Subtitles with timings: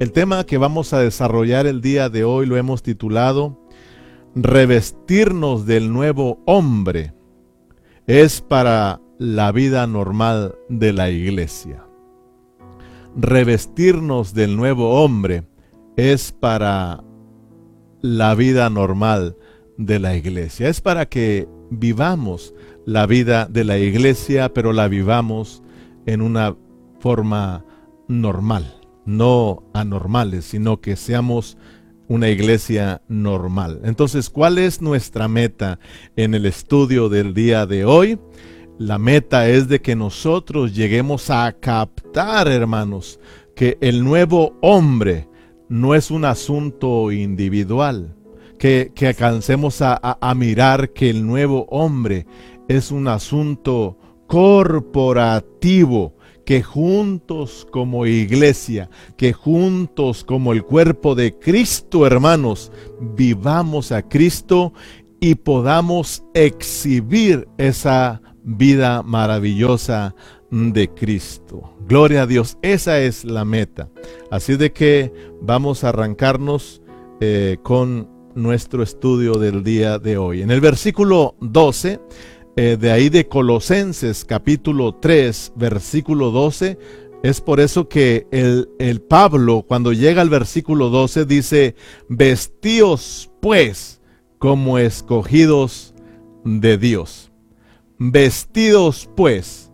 [0.00, 3.58] El tema que vamos a desarrollar el día de hoy lo hemos titulado
[4.34, 7.12] Revestirnos del nuevo hombre
[8.06, 11.84] es para la vida normal de la iglesia.
[13.14, 15.44] Revestirnos del nuevo hombre
[15.96, 17.04] es para
[18.00, 19.36] la vida normal
[19.76, 20.68] de la iglesia.
[20.68, 22.54] Es para que vivamos
[22.84, 25.62] la vida de la iglesia, pero la vivamos
[26.06, 26.56] en una
[27.00, 27.64] forma
[28.08, 31.56] normal, no anormales, sino que seamos
[32.08, 33.80] una iglesia normal.
[33.84, 35.78] Entonces, ¿cuál es nuestra meta
[36.16, 38.18] en el estudio del día de hoy?
[38.78, 43.20] La meta es de que nosotros lleguemos a captar, hermanos,
[43.54, 45.28] que el nuevo hombre
[45.68, 48.14] no es un asunto individual,
[48.58, 52.26] que, que alcancemos a, a mirar que el nuevo hombre
[52.68, 56.14] es un asunto corporativo,
[56.44, 64.72] que juntos como iglesia, que juntos como el cuerpo de Cristo, hermanos, vivamos a Cristo
[65.20, 70.14] y podamos exhibir esa vida maravillosa
[70.50, 71.74] de Cristo.
[71.86, 73.88] Gloria a Dios, esa es la meta.
[74.30, 76.82] Así de que vamos a arrancarnos
[77.20, 80.42] eh, con nuestro estudio del día de hoy.
[80.42, 82.00] En el versículo 12
[82.56, 86.78] eh, de ahí de Colosenses capítulo 3, versículo 12.
[87.22, 91.76] Es por eso que el, el Pablo, cuando llega al versículo 12, dice,
[92.08, 94.00] vestíos pues
[94.38, 95.94] como escogidos
[96.44, 97.30] de Dios.
[97.98, 99.70] Vestidos pues.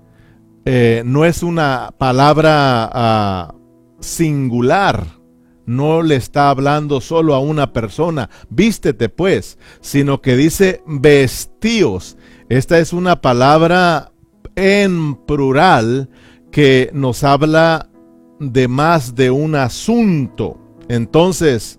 [0.67, 3.55] Eh, no es una palabra ah,
[4.01, 5.07] singular,
[5.65, 12.19] no le está hablando solo a una persona, vístete pues, sino que dice vestíos.
[12.49, 14.13] Esta es una palabra
[14.57, 16.09] en plural
[16.51, 17.91] que nos habla
[18.41, 20.59] de más de un asunto.
[20.89, 21.79] Entonces,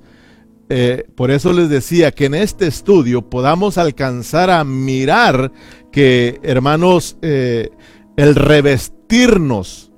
[0.70, 5.52] eh, por eso les decía que en este estudio podamos alcanzar a mirar
[5.92, 7.72] que, hermanos, eh,
[8.16, 9.92] el revestirnos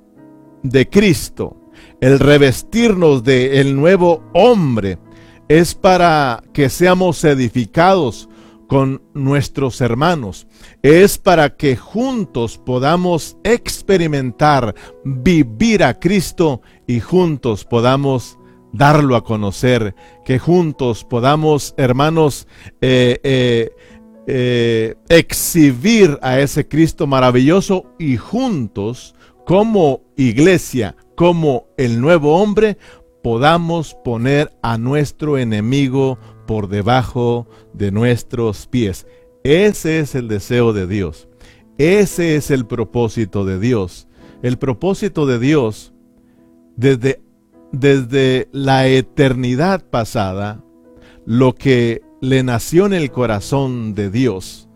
[0.62, 1.60] de Cristo,
[2.00, 4.98] el revestirnos del el nuevo hombre,
[5.48, 8.30] es para que seamos edificados
[8.68, 10.46] con nuestros hermanos.
[10.82, 14.74] Es para que juntos podamos experimentar,
[15.04, 18.38] vivir a Cristo y juntos podamos
[18.72, 22.48] darlo a conocer, que juntos podamos, hermanos,
[22.80, 23.70] eh, eh,
[24.26, 29.14] eh, exhibir a ese Cristo maravilloso y juntos,
[29.44, 32.78] como iglesia, como el nuevo hombre,
[33.22, 36.18] podamos poner a nuestro enemigo
[36.52, 39.06] por debajo de nuestros pies.
[39.42, 41.26] Ese es el deseo de Dios.
[41.78, 44.06] Ese es el propósito de Dios.
[44.42, 45.94] El propósito de Dios
[46.76, 47.22] desde,
[47.72, 50.62] desde la eternidad pasada,
[51.24, 54.68] lo que le nació en el corazón de Dios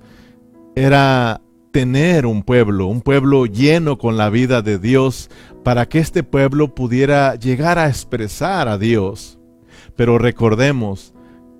[0.76, 5.28] era tener un pueblo, un pueblo lleno con la vida de Dios,
[5.62, 9.38] para que este pueblo pudiera llegar a expresar a Dios.
[9.94, 11.12] Pero recordemos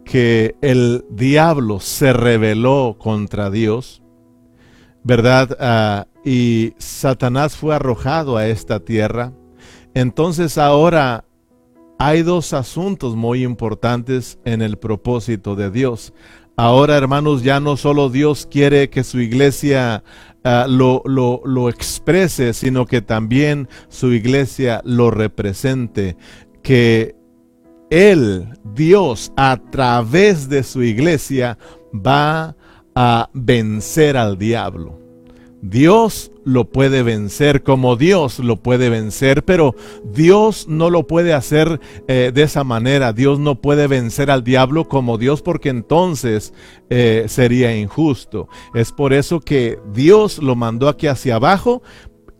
[0.06, 4.02] que el diablo se rebeló contra Dios,
[5.02, 5.56] ¿verdad?
[5.60, 9.32] Ah, y Satanás fue arrojado a esta tierra.
[9.94, 11.24] Entonces ahora
[11.98, 16.12] hay dos asuntos muy importantes en el propósito de Dios.
[16.56, 20.04] Ahora, hermanos, ya no solo Dios quiere que su iglesia
[20.44, 26.16] ah, lo, lo, lo, exprese, sino que también su iglesia lo represente,
[26.62, 27.15] que
[27.90, 31.58] él, Dios, a través de su iglesia,
[31.94, 32.56] va
[32.94, 34.98] a vencer al diablo.
[35.62, 39.74] Dios lo puede vencer como Dios lo puede vencer, pero
[40.04, 43.12] Dios no lo puede hacer eh, de esa manera.
[43.12, 46.52] Dios no puede vencer al diablo como Dios porque entonces
[46.88, 48.48] eh, sería injusto.
[48.74, 51.82] Es por eso que Dios lo mandó aquí hacia abajo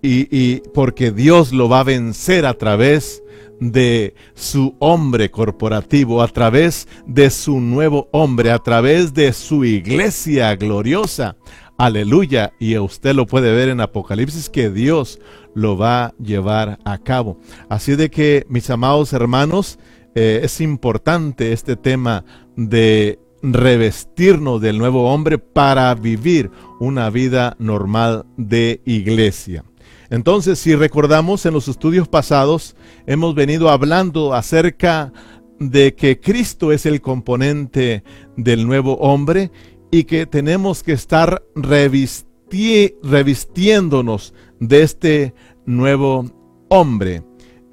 [0.02, 3.24] y, y porque Dios lo va a vencer a través
[3.60, 10.54] de su hombre corporativo, a través de su nuevo hombre, a través de su iglesia
[10.56, 11.36] gloriosa.
[11.78, 12.52] Aleluya.
[12.58, 15.20] Y usted lo puede ver en Apocalipsis que Dios
[15.54, 17.38] lo va a llevar a cabo.
[17.68, 19.78] Así de que, mis amados hermanos,
[20.14, 22.24] eh, es importante este tema
[22.56, 26.50] de revestirnos del nuevo hombre para vivir
[26.80, 29.64] una vida normal de iglesia.
[30.10, 32.76] Entonces, si recordamos en los estudios pasados,
[33.06, 35.12] hemos venido hablando acerca
[35.58, 38.04] de que Cristo es el componente
[38.36, 39.50] del nuevo hombre
[39.90, 46.30] y que tenemos que estar revistiéndonos de este nuevo
[46.68, 47.22] hombre.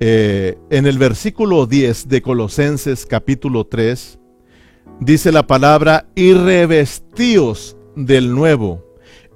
[0.06, 4.20] eh, en el versículo 10 de Colosenses capítulo 3,
[5.00, 8.84] dice la palabra, y revestíos del nuevo,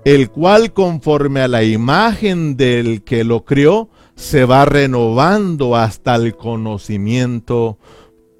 [0.05, 6.35] el cual conforme a la imagen del que lo crió, se va renovando hasta el
[6.35, 7.77] conocimiento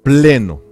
[0.02, 0.62] pleno.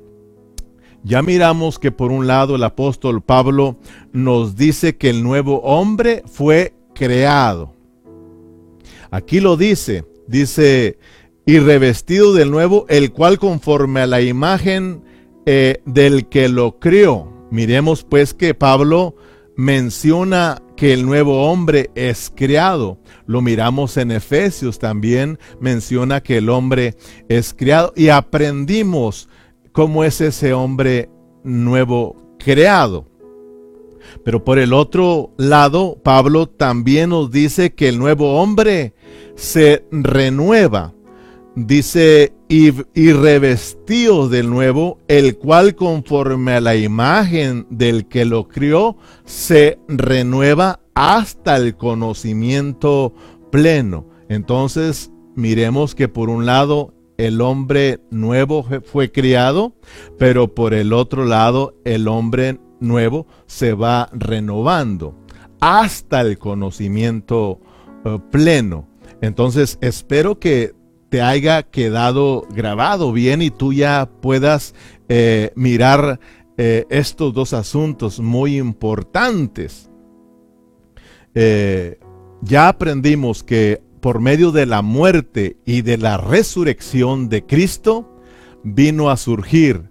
[1.05, 3.77] Ya miramos que por un lado el apóstol Pablo
[4.13, 7.73] nos dice que el nuevo hombre fue creado.
[9.13, 10.99] Aquí lo dice, dice,
[11.45, 15.05] y revestido del nuevo, el cual conforme a la imagen
[15.47, 17.33] eh, del que lo crió.
[17.53, 19.15] Miremos pues que Pablo
[19.57, 22.99] menciona que el nuevo hombre es creado.
[23.27, 26.97] Lo miramos en Efesios también, menciona que el hombre
[27.29, 29.29] es creado y aprendimos
[29.73, 31.11] cómo es ese hombre
[31.43, 33.09] nuevo creado.
[34.25, 38.95] Pero por el otro lado, Pablo también nos dice que el nuevo hombre
[39.35, 40.95] se renueva.
[41.55, 43.13] Dice, y, y
[44.29, 51.57] del nuevo, el cual conforme a la imagen del que lo crió, se renueva hasta
[51.57, 53.15] el conocimiento
[53.51, 54.07] pleno.
[54.29, 59.75] Entonces, miremos que por un lado el hombre nuevo fue criado,
[60.19, 65.15] pero por el otro lado el hombre nuevo se va renovando
[65.61, 67.61] hasta el conocimiento
[68.05, 68.87] eh, pleno.
[69.21, 70.75] Entonces espero que
[71.09, 74.75] te haya quedado grabado bien y tú ya puedas
[75.09, 76.21] eh, mirar
[76.57, 79.91] eh, estos dos asuntos muy importantes.
[82.43, 88.17] ya aprendimos que por medio de la muerte y de la resurrección de Cristo,
[88.63, 89.91] vino a surgir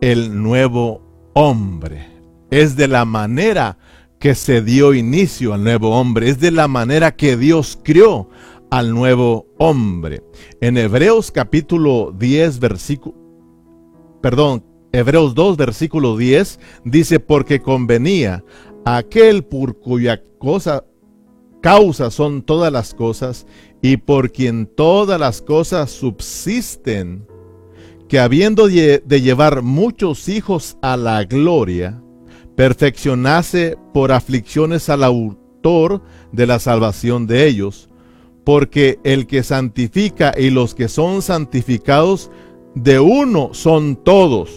[0.00, 1.02] el nuevo
[1.32, 2.06] hombre.
[2.50, 3.78] Es de la manera
[4.18, 8.28] que se dio inicio al nuevo hombre, es de la manera que Dios crió
[8.74, 10.24] al nuevo hombre.
[10.60, 13.14] En Hebreos capítulo 10, versículo,
[14.20, 18.44] perdón, Hebreos 2, versículo 10, dice, porque convenía
[18.84, 20.84] aquel por cuya cosa
[21.62, 23.46] causa son todas las cosas
[23.80, 27.28] y por quien todas las cosas subsisten,
[28.08, 32.02] que habiendo de llevar muchos hijos a la gloria,
[32.56, 37.88] perfeccionase por aflicciones al autor de la salvación de ellos,
[38.44, 42.30] porque el que santifica y los que son santificados
[42.74, 44.50] de uno son todos,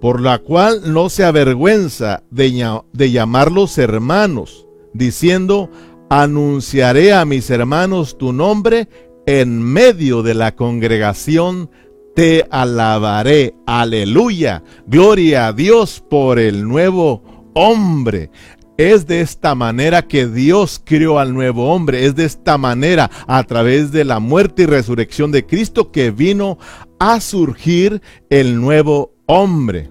[0.00, 5.70] por la cual no se avergüenza de, de llamarlos hermanos, diciendo,
[6.08, 8.88] anunciaré a mis hermanos tu nombre
[9.26, 11.70] en medio de la congregación,
[12.14, 13.54] te alabaré.
[13.66, 14.62] Aleluya.
[14.86, 18.30] Gloria a Dios por el nuevo hombre.
[18.76, 22.06] Es de esta manera que Dios creó al nuevo hombre.
[22.06, 26.58] Es de esta manera, a través de la muerte y resurrección de Cristo, que vino
[26.98, 29.90] a surgir el nuevo hombre.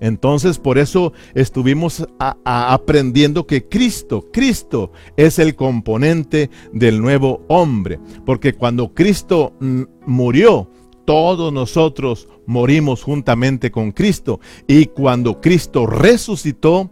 [0.00, 2.06] Entonces por eso estuvimos
[2.44, 7.98] aprendiendo que Cristo, Cristo es el componente del nuevo hombre.
[8.24, 10.70] Porque cuando Cristo mm, murió,
[11.04, 14.40] todos nosotros morimos juntamente con Cristo.
[14.66, 16.90] Y cuando Cristo resucitó,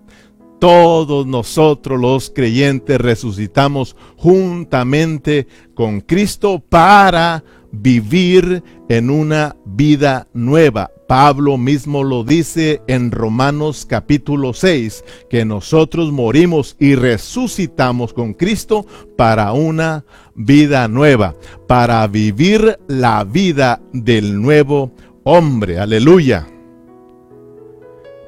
[0.58, 11.56] todos nosotros los creyentes resucitamos juntamente con Cristo para vivir en una vida nueva, Pablo
[11.56, 18.86] mismo lo dice en Romanos capítulo 6, que nosotros morimos y resucitamos con Cristo
[19.16, 21.34] para una vida nueva,
[21.68, 25.78] para vivir la vida del nuevo hombre.
[25.78, 26.55] Aleluya.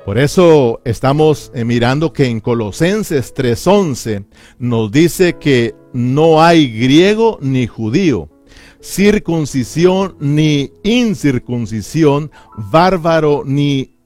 [0.08, 4.24] Por eso estamos eh, mirando que en Colosenses 3:11
[4.58, 8.30] nos dice que no hay griego ni judío
[8.80, 13.98] circuncisión ni incircuncisión, bárbaro ni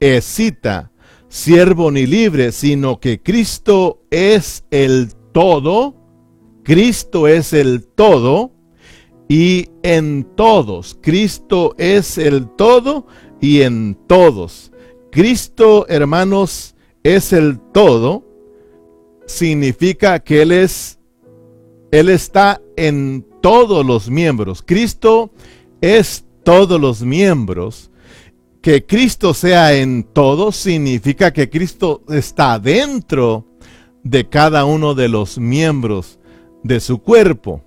[0.00, 0.90] escita,
[1.28, 5.94] siervo ni libre, sino que Cristo es el todo,
[6.64, 8.50] Cristo es el todo
[9.28, 13.06] y en todos, Cristo es el todo
[13.40, 14.72] y en todos.
[15.14, 18.24] Cristo, hermanos, es el todo,
[19.26, 20.98] significa que Él es,
[21.92, 24.60] Él está en todos los miembros.
[24.66, 25.30] Cristo
[25.80, 27.92] es todos los miembros.
[28.60, 33.46] Que Cristo sea en todos significa que Cristo está dentro
[34.02, 36.18] de cada uno de los miembros
[36.64, 37.62] de su cuerpo.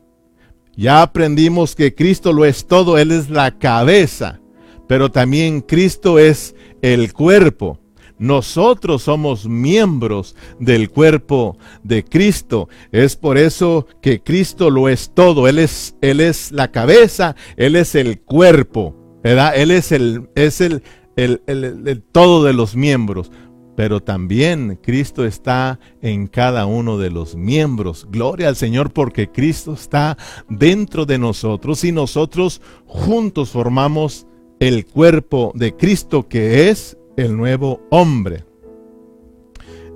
[0.76, 4.42] Ya aprendimos que Cristo lo es todo, Él es la cabeza,
[4.88, 7.80] pero también Cristo es el cuerpo.
[8.20, 12.68] Nosotros somos miembros del cuerpo de Cristo.
[12.92, 15.48] Es por eso que Cristo lo es todo.
[15.48, 18.96] Él es, Él es la cabeza, Él es el cuerpo.
[19.24, 19.54] ¿verdad?
[19.56, 20.82] Él es el, es el,
[21.16, 23.32] el, el todo de los miembros
[23.78, 28.08] pero también Cristo está en cada uno de los miembros.
[28.10, 30.18] Gloria al Señor porque Cristo está
[30.50, 34.27] dentro de nosotros y nosotros juntos formamos
[34.60, 38.46] el cuerpo de Cristo que es el nuevo hombre.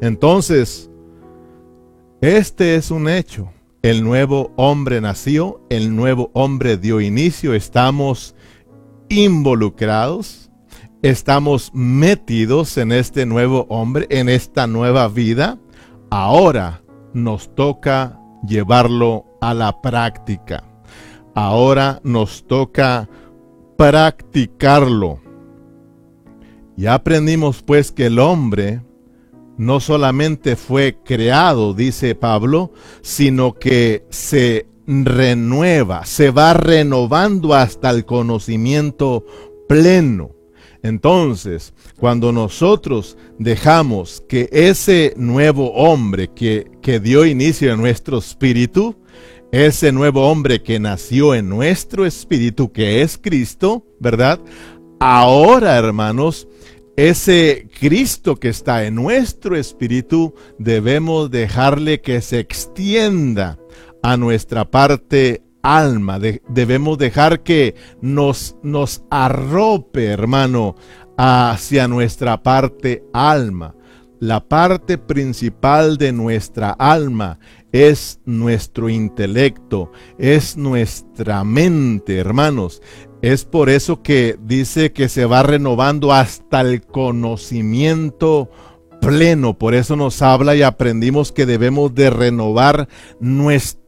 [0.02, 0.90] Entonces,
[2.22, 3.52] este es un hecho.
[3.82, 8.36] El nuevo hombre nació, el nuevo hombre dio inicio, estamos
[9.10, 10.52] involucrados
[11.02, 15.58] estamos metidos en este nuevo hombre, en esta nueva vida,
[16.10, 16.82] ahora
[17.14, 20.64] nos toca llevarlo a la práctica.
[21.34, 23.10] Ahora nos toca
[23.82, 25.20] practicarlo.
[26.78, 28.82] Ya aprendimos pues que el hombre
[29.58, 38.06] no solamente fue creado, dice Pablo, sino que se renueva, se va renovando hasta el
[38.06, 39.26] conocimiento
[39.68, 40.30] pleno.
[40.84, 49.01] Entonces, cuando nosotros dejamos que ese nuevo hombre que, que dio inicio a nuestro espíritu,
[49.52, 54.40] ese nuevo hombre que nació en nuestro espíritu, que es Cristo, ¿verdad?
[55.00, 56.48] Ahora, hermanos,
[56.96, 63.60] ese Cristo que está en nuestro espíritu, debemos dejarle que se extienda
[64.02, 66.20] a nuestra parte alma.
[66.48, 70.76] debemos dejar que nos, nos arrope, hermano,
[71.18, 73.76] hacia nuestra parte alma.
[74.20, 77.40] La parte principal de nuestra alma
[77.72, 82.82] es nuestro intelecto, es nuestra mente, hermanos.
[83.22, 88.50] Es por eso que dice que se va renovando hasta el conocimiento
[89.00, 89.58] pleno.
[89.58, 92.88] Por eso nos habla y aprendimos que debemos de renovar
[93.20, 93.82] nuestra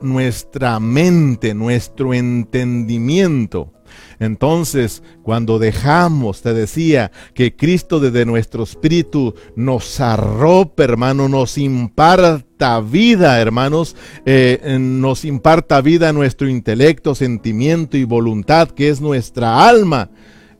[0.00, 3.72] nuestra mente, nuestro entendimiento.
[4.20, 12.80] Entonces, cuando dejamos, te decía, que Cristo desde nuestro espíritu nos arropa, hermano, nos imparta
[12.80, 13.96] vida, hermanos,
[14.26, 20.10] eh, nos imparta vida a nuestro intelecto, sentimiento y voluntad, que es nuestra alma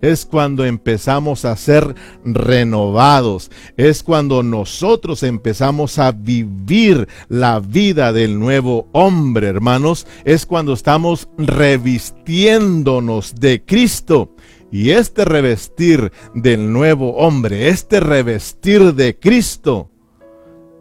[0.01, 8.39] es cuando empezamos a ser renovados, es cuando nosotros empezamos a vivir la vida del
[8.39, 14.35] nuevo hombre, hermanos, es cuando estamos revistiéndonos de Cristo.
[14.71, 19.91] Y este revestir del nuevo hombre, este revestir de Cristo,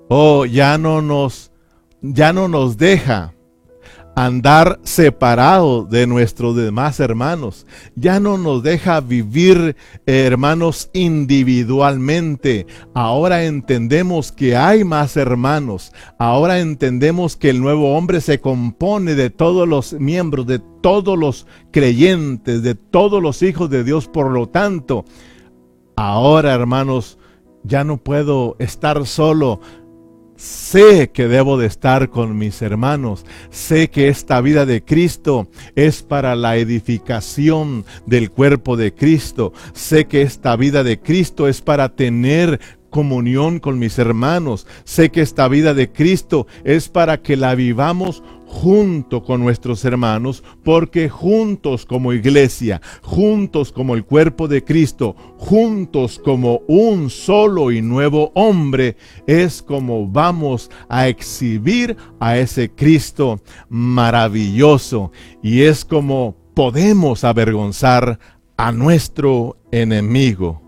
[0.09, 1.53] oh, ya no nos,
[2.01, 3.36] ya no nos deja
[4.17, 7.67] andar separado de nuestros demás hermanos.
[7.95, 9.75] Ya no nos deja vivir,
[10.07, 12.65] hermanos, individualmente.
[12.95, 15.93] Ahora entendemos que hay más hermanos.
[16.17, 21.45] Ahora entendemos que el nuevo hombre se compone de todos los miembros, de todos los
[21.71, 24.07] creyentes, de todos los hijos de Dios.
[24.07, 25.05] Por lo tanto,
[25.95, 27.19] ahora, hermanos,
[27.61, 29.61] ya no puedo estar solo
[30.37, 33.25] Sé que debo de estar con mis hermanos.
[33.49, 39.51] Sé que esta vida de Cristo es para la edificación del cuerpo de Cristo.
[39.73, 42.59] Sé que esta vida de Cristo es para tener
[42.91, 44.67] comunión con mis hermanos.
[44.83, 50.43] Sé que esta vida de Cristo es para que la vivamos junto con nuestros hermanos,
[50.63, 57.81] porque juntos como iglesia, juntos como el cuerpo de Cristo, juntos como un solo y
[57.81, 58.95] nuevo hombre,
[59.27, 65.11] es como vamos a exhibir a ese Cristo maravilloso
[65.43, 68.17] y es como podemos avergonzar
[68.55, 70.61] a nuestro enemigo.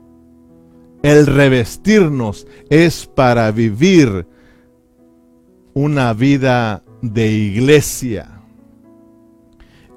[1.01, 4.27] El revestirnos es para vivir
[5.73, 8.41] una vida de iglesia.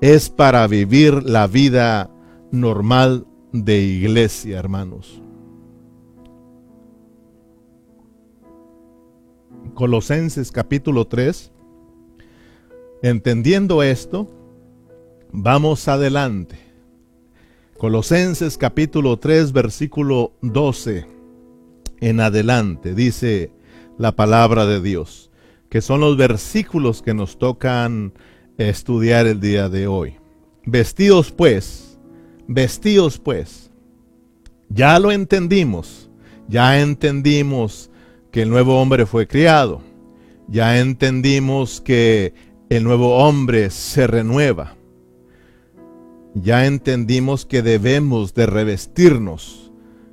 [0.01, 2.11] Es para vivir la vida
[2.51, 5.23] normal de iglesia, hermanos.
[9.75, 11.53] Colosenses capítulo 3.
[13.03, 14.29] Entendiendo esto,
[15.33, 16.59] vamos adelante.
[17.79, 21.07] Colosenses capítulo 3, versículo 12
[22.01, 23.53] en adelante, dice
[23.99, 25.32] la palabra de Dios
[25.73, 28.13] que son los versículos que nos tocan
[28.59, 30.17] estudiar el día de hoy.
[30.67, 31.99] Vestidos pues,
[32.47, 33.71] vestidos pues,
[34.69, 36.11] ya lo entendimos,
[36.47, 37.91] ya entendimos
[38.31, 39.81] que el nuevo hombre fue criado,
[40.47, 42.35] ya entendimos que
[42.69, 44.77] el nuevo hombre se renueva,
[46.35, 49.73] ya entendimos que debemos de revestirnos,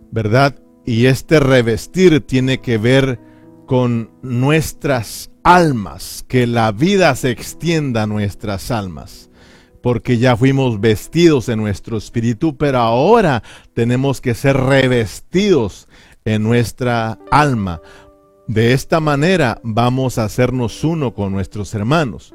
[0.09, 0.55] ¿verdad?
[0.85, 3.19] y este revestir tiene que ver
[3.65, 9.29] con nuestras almas, que la vida se extienda a nuestras almas,
[9.81, 13.43] porque ya fuimos vestidos en nuestro espíritu, pero ahora
[13.73, 15.87] tenemos que ser revestidos
[16.25, 17.81] en nuestra alma.
[18.47, 22.33] De esta manera vamos a hacernos uno con nuestros hermanos.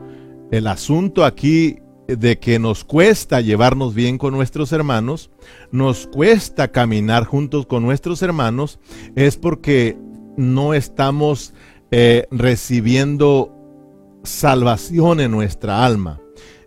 [0.50, 5.30] El asunto aquí de que nos cuesta llevarnos bien con nuestros hermanos,
[5.72, 8.78] nos cuesta caminar juntos con nuestros hermanos,
[9.16, 9.96] es porque
[10.36, 11.54] no estamos
[11.90, 13.52] eh, recibiendo
[14.22, 16.20] salvación en nuestra alma.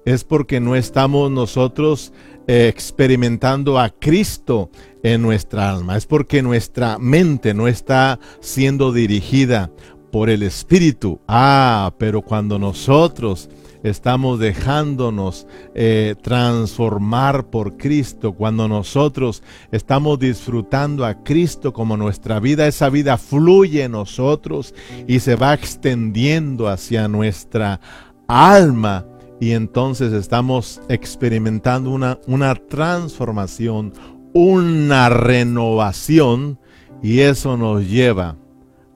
[0.06, 2.14] Es porque no estamos nosotros
[2.48, 4.70] eh, experimentando a Cristo
[5.04, 5.98] en nuestra alma.
[5.98, 9.70] Es porque nuestra mente no está siendo dirigida
[10.12, 11.20] por el Espíritu.
[11.28, 13.50] Ah, pero cuando nosotros
[13.84, 22.68] estamos dejándonos eh, transformar por Cristo, cuando nosotros estamos disfrutando a Cristo como nuestra vida,
[22.68, 24.74] esa vida fluye en nosotros
[25.08, 27.80] y se va extendiendo hacia nuestra
[28.28, 29.06] alma.
[29.40, 33.94] Y entonces estamos experimentando una, una transformación,
[34.34, 36.60] una renovación
[37.04, 38.36] y eso nos lleva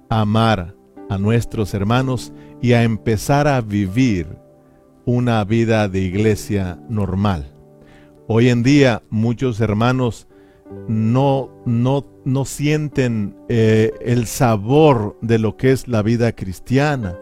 [0.10, 0.76] a amar
[1.10, 4.41] a nuestros hermanos y a empezar a vivir
[5.06, 7.52] una vida de iglesia normal.
[8.28, 10.28] Hoy en día muchos hermanos
[10.88, 17.18] no, no, no sienten eh, el sabor de lo que es la vida cristiana.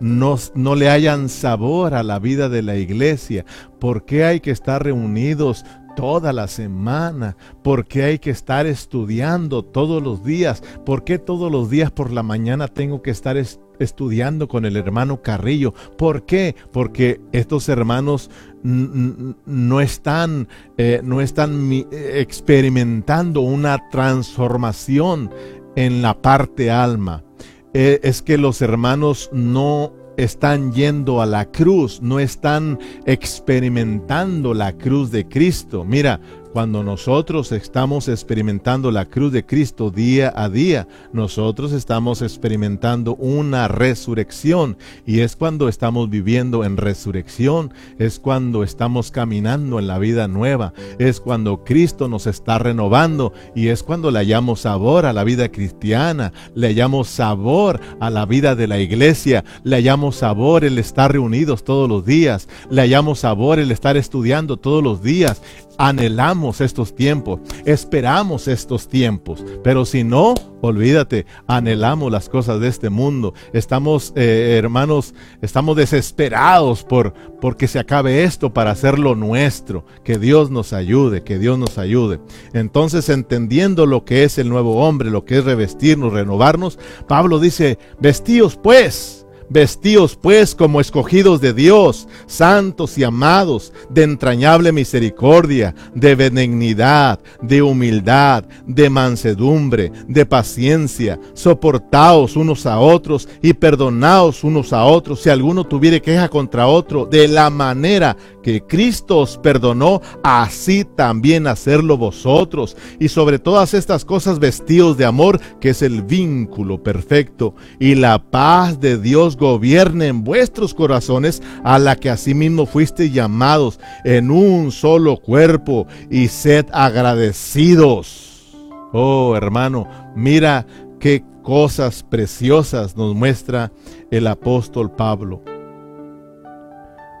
[0.00, 3.44] No, no, le hayan sabor a la vida de la iglesia.
[3.78, 7.36] ¿Por qué hay que estar reunidos toda la semana?
[7.62, 10.62] ¿Por qué hay que estar estudiando todos los días?
[10.86, 13.69] ¿Por qué todos los días por la mañana tengo que estar estudiando?
[13.80, 15.74] Estudiando con el hermano Carrillo.
[15.98, 16.54] ¿Por qué?
[16.72, 18.30] Porque estos hermanos
[18.62, 25.30] no están, eh, no están experimentando una transformación
[25.76, 27.24] en la parte alma.
[27.72, 34.76] Eh, es que los hermanos no están yendo a la cruz, no están experimentando la
[34.76, 35.84] cruz de Cristo.
[35.84, 36.20] Mira,
[36.52, 43.68] cuando nosotros estamos experimentando la cruz de Cristo día a día, nosotros estamos experimentando una
[43.68, 44.76] resurrección.
[45.06, 50.72] Y es cuando estamos viviendo en resurrección, es cuando estamos caminando en la vida nueva,
[50.98, 55.50] es cuando Cristo nos está renovando y es cuando le hallamos sabor a la vida
[55.50, 61.12] cristiana, le hallamos sabor a la vida de la iglesia, le hallamos sabor el estar
[61.12, 65.42] reunidos todos los días, le hallamos sabor el estar estudiando todos los días,
[65.80, 72.90] anhelamos estos tiempos, esperamos estos tiempos, pero si no, olvídate, anhelamos las cosas de este
[72.90, 73.32] mundo.
[73.54, 79.86] Estamos, eh, hermanos, estamos desesperados por porque se acabe esto para hacerlo nuestro.
[80.04, 82.20] Que Dios nos ayude, que Dios nos ayude.
[82.52, 87.78] Entonces, entendiendo lo que es el nuevo hombre, lo que es revestirnos, renovarnos, Pablo dice,
[87.98, 89.19] vestíos pues
[89.50, 97.60] Vestíos pues como escogidos de Dios, santos y amados, de entrañable misericordia, de benignidad, de
[97.60, 105.20] humildad, de mansedumbre, de paciencia, soportaos unos a otros y perdonaos unos a otros.
[105.20, 111.48] Si alguno tuviere queja contra otro, de la manera que Cristo os perdonó, así también
[111.48, 112.76] hacerlo vosotros.
[113.00, 118.30] Y sobre todas estas cosas vestidos de amor, que es el vínculo perfecto, y la
[118.30, 124.70] paz de Dios gobierne en vuestros corazones, a la que asimismo fuiste llamados en un
[124.70, 128.54] solo cuerpo, y sed agradecidos.
[128.92, 130.64] Oh hermano, mira
[131.00, 133.72] qué cosas preciosas nos muestra
[134.12, 135.42] el apóstol Pablo.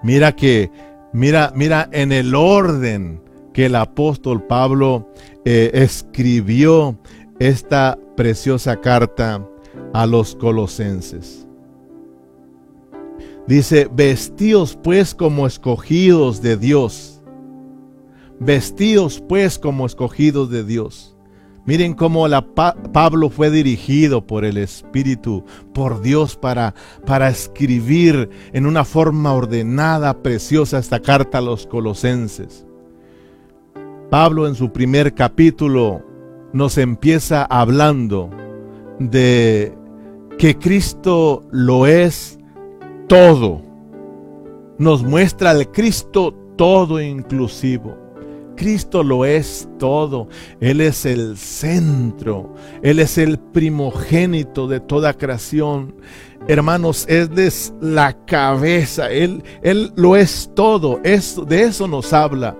[0.04, 0.70] Mira que
[1.12, 3.20] Mira, mira en el orden
[3.52, 5.12] que el apóstol Pablo
[5.44, 6.96] eh, escribió
[7.40, 9.44] esta preciosa carta
[9.92, 11.48] a los colosenses.
[13.50, 17.20] Dice, vestíos pues como escogidos de Dios.
[18.38, 21.16] Vestíos pues como escogidos de Dios.
[21.66, 28.66] Miren cómo la Pablo fue dirigido por el Espíritu, por Dios, para, para escribir en
[28.66, 32.64] una forma ordenada, preciosa esta carta a los colosenses.
[34.10, 36.04] Pablo en su primer capítulo
[36.52, 38.30] nos empieza hablando
[39.00, 39.76] de
[40.38, 42.39] que Cristo lo es
[43.10, 43.60] todo.
[44.78, 47.98] Nos muestra al Cristo todo inclusivo.
[48.56, 50.28] Cristo lo es todo.
[50.60, 52.54] Él es el centro.
[52.82, 55.96] Él es el primogénito de toda creación.
[56.46, 59.10] Hermanos, Él es la cabeza.
[59.10, 61.00] Él, él lo es todo.
[61.02, 62.56] de eso nos habla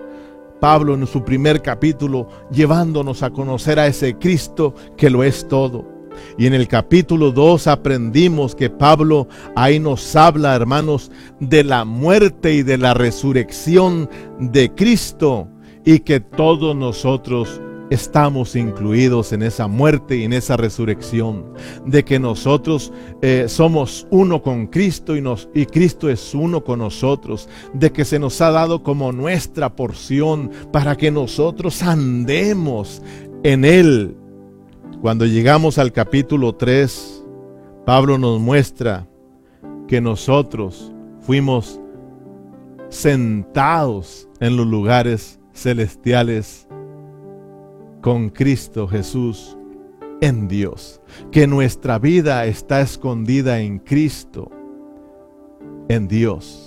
[0.61, 5.90] Pablo en su primer capítulo, llevándonos a conocer a ese Cristo que lo es todo.
[6.39, 12.55] Y en el capítulo 2 aprendimos que Pablo ahí nos habla, hermanos, de la muerte
[12.55, 15.49] y de la resurrección de Cristo
[15.85, 21.53] y que todos nosotros estamos incluidos en esa muerte y en esa resurrección,
[21.85, 26.79] de que nosotros eh, somos uno con Cristo y, nos, y Cristo es uno con
[26.79, 33.03] nosotros, de que se nos ha dado como nuestra porción para que nosotros andemos
[33.43, 34.17] en Él.
[35.01, 37.25] Cuando llegamos al capítulo 3,
[37.87, 39.09] Pablo nos muestra
[39.89, 41.81] que nosotros fuimos
[42.91, 46.69] sentados en los lugares celestiales
[48.03, 49.57] con Cristo Jesús
[50.21, 51.01] en Dios,
[51.33, 54.51] que nuestra vida está escondida en Cristo,
[55.89, 56.67] en Dios.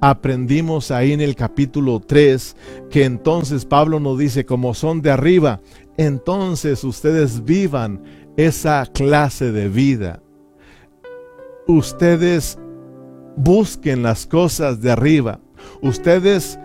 [0.00, 2.56] Aprendimos ahí en el capítulo 3
[2.90, 5.60] que entonces Pablo nos dice, como son de arriba,
[5.96, 8.02] entonces ustedes vivan
[8.36, 10.22] esa clase de vida.
[11.66, 12.58] Ustedes
[13.36, 15.40] busquen las cosas de arriba.
[15.82, 16.58] Ustedes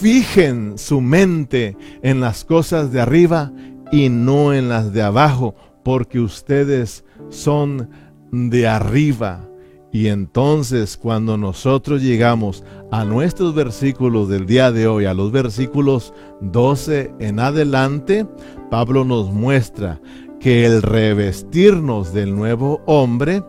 [0.00, 3.52] fijen su mente en las cosas de arriba
[3.90, 5.54] y no en las de abajo,
[5.84, 7.88] porque ustedes son
[8.30, 9.47] de arriba.
[9.90, 16.12] Y entonces cuando nosotros llegamos a nuestros versículos del día de hoy, a los versículos
[16.40, 18.26] 12 en adelante,
[18.70, 20.00] Pablo nos muestra
[20.40, 23.42] que el revestirnos del nuevo hombre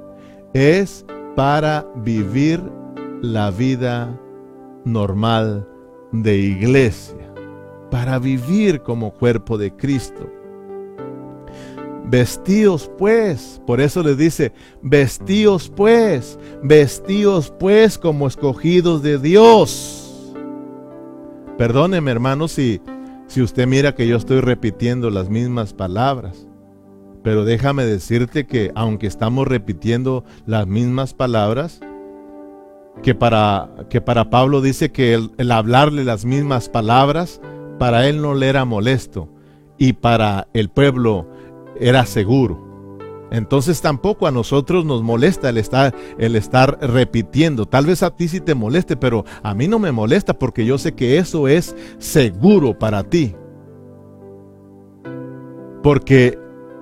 [0.54, 2.62] es para vivir
[3.22, 4.18] la vida
[4.86, 5.68] normal
[6.12, 7.34] de iglesia,
[7.92, 10.39] para vivir como cuerpo de Cristo.
[12.10, 20.34] Vestíos pues, por eso le dice, vestíos pues, vestíos pues como escogidos de Dios.
[21.56, 22.82] Perdóneme hermano si,
[23.28, 26.48] si usted mira que yo estoy repitiendo las mismas palabras.
[27.22, 31.80] Pero déjame decirte que aunque estamos repitiendo las mismas palabras,
[33.04, 37.40] que para, que para Pablo dice que el, hablarle las mismas palabras,
[37.78, 39.30] para él no le era molesto
[39.78, 41.28] y para el pueblo
[41.80, 42.70] era seguro.
[43.32, 47.68] Entonces tampoco a nosotros nos molesta el estar, el estar repitiendo.
[47.68, 50.78] Tal vez a ti sí te moleste, pero a mí no me molesta porque yo
[50.78, 53.36] sé que eso es seguro para ti.
[55.84, 56.38] Porque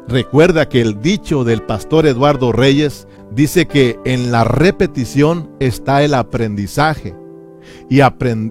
[0.08, 6.14] recuerda que el dicho del pastor Eduardo Reyes dice que en la repetición está el
[6.14, 7.14] aprendizaje.
[7.90, 8.00] Y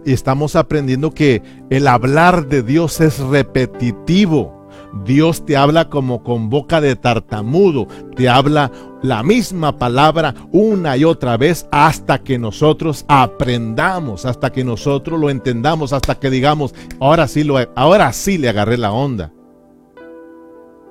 [0.04, 4.56] estamos aprendiendo que el hablar de Dios es repetitivo.
[5.04, 8.70] Dios te habla como con boca de tartamudo, te habla
[9.02, 15.30] la misma palabra una y otra vez hasta que nosotros aprendamos, hasta que nosotros lo
[15.30, 19.32] entendamos, hasta que digamos, ahora sí, lo, ahora sí le agarré la onda.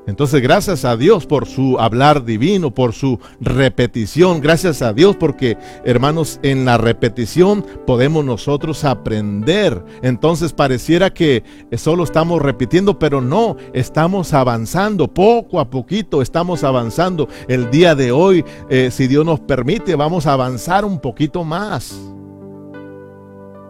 [0.07, 4.39] Entonces, gracias a Dios por su hablar divino, por su repetición.
[4.39, 9.83] Gracias a Dios porque, hermanos, en la repetición podemos nosotros aprender.
[10.03, 11.43] Entonces, pareciera que
[11.75, 17.27] solo estamos repitiendo, pero no, estamos avanzando poco a poquito, estamos avanzando.
[17.47, 21.99] El día de hoy, eh, si Dios nos permite, vamos a avanzar un poquito más.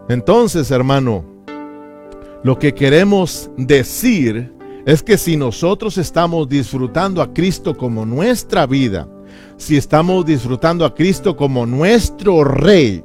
[0.09, 1.23] Entonces, hermano,
[2.43, 4.54] lo que queremos decir
[4.85, 9.07] es que si nosotros estamos disfrutando a Cristo como nuestra vida,
[9.57, 13.01] si estamos disfrutando a Cristo como nuestro Rey,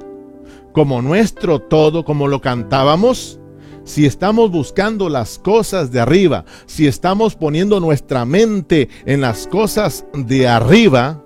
[0.73, 3.39] como nuestro todo, como lo cantábamos,
[3.83, 10.05] si estamos buscando las cosas de arriba, si estamos poniendo nuestra mente en las cosas
[10.13, 11.25] de arriba,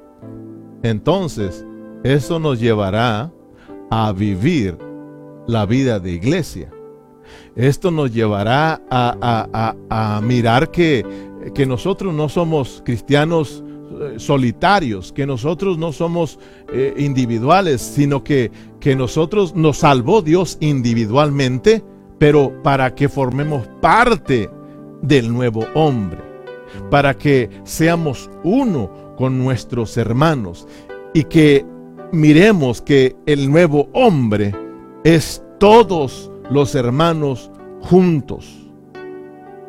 [0.84, 1.66] entonces
[2.04, 3.32] eso nos llevará
[3.92, 4.78] a vivir
[5.48, 6.75] la vida de iglesia.
[7.56, 11.06] Esto nos llevará a, mirar que,
[11.68, 13.64] nosotros no somos cristianos
[14.02, 16.38] eh, solitarios, que nosotros no somos
[16.74, 21.82] eh, individuales, sino que, que nosotros nos salvó Dios individualmente,
[22.18, 24.50] pero para que formemos parte
[25.02, 26.20] del nuevo hombre,
[26.90, 30.68] para que seamos uno con nuestros hermanos
[31.14, 31.66] y que
[32.12, 34.54] miremos que el nuevo hombre
[35.06, 38.66] es todos los hermanos juntos.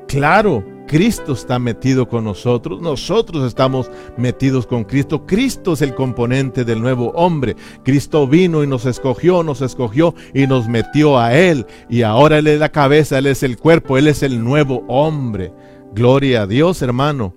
[0.09, 5.27] Claro, Cristo está metido con nosotros, nosotros estamos metidos con Cristo.
[5.27, 7.57] Cristo es el componente del nuevo hombre.
[7.85, 11.67] Cristo vino y nos escogió, nos escogió y nos metió a Él.
[11.89, 15.53] Y ahora Él es la cabeza, Él es el cuerpo, Él es el nuevo hombre.
[15.93, 17.35] Gloria a Dios, hermano.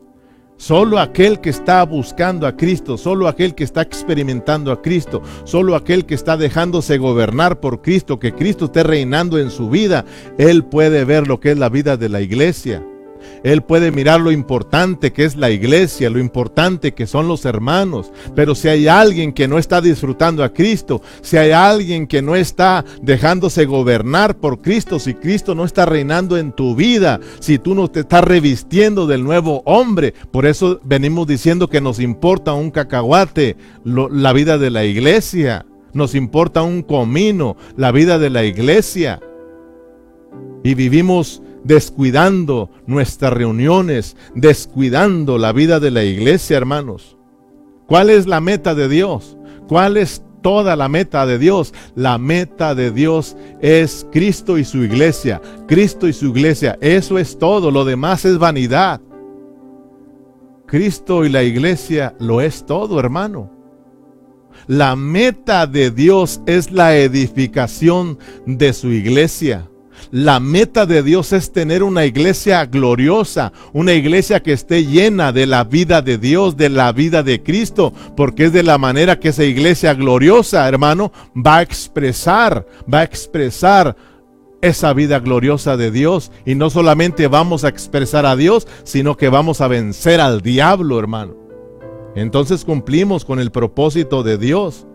[0.59, 5.73] Solo aquel que está buscando a Cristo, solo aquel que está experimentando a Cristo, solo
[5.73, 10.03] aquel que está dejándose gobernar por Cristo, que Cristo esté reinando en su vida,
[10.37, 12.83] él puede ver lo que es la vida de la iglesia.
[13.43, 18.11] Él puede mirar lo importante que es la iglesia, lo importante que son los hermanos.
[18.35, 22.35] Pero si hay alguien que no está disfrutando a Cristo, si hay alguien que no
[22.35, 27.75] está dejándose gobernar por Cristo, si Cristo no está reinando en tu vida, si tú
[27.75, 32.71] no te estás revistiendo del nuevo hombre, por eso venimos diciendo que nos importa un
[32.71, 35.65] cacahuate la vida de la iglesia.
[35.93, 39.19] Nos importa un comino, la vida de la iglesia.
[40.63, 47.17] Y vivimos descuidando nuestras reuniones, descuidando la vida de la iglesia, hermanos.
[47.87, 49.37] ¿Cuál es la meta de Dios?
[49.67, 51.73] ¿Cuál es toda la meta de Dios?
[51.95, 55.41] La meta de Dios es Cristo y su iglesia.
[55.67, 56.77] Cristo y su iglesia.
[56.81, 57.71] Eso es todo.
[57.71, 59.01] Lo demás es vanidad.
[60.65, 63.51] Cristo y la iglesia lo es todo, hermano.
[64.67, 69.68] La meta de Dios es la edificación de su iglesia.
[70.11, 75.45] La meta de Dios es tener una iglesia gloriosa, una iglesia que esté llena de
[75.45, 79.29] la vida de Dios, de la vida de Cristo, porque es de la manera que
[79.29, 83.95] esa iglesia gloriosa, hermano, va a expresar, va a expresar
[84.61, 86.31] esa vida gloriosa de Dios.
[86.43, 90.97] Y no solamente vamos a expresar a Dios, sino que vamos a vencer al diablo,
[90.97, 91.35] hermano.
[92.15, 94.87] Entonces cumplimos con el propósito de Dios.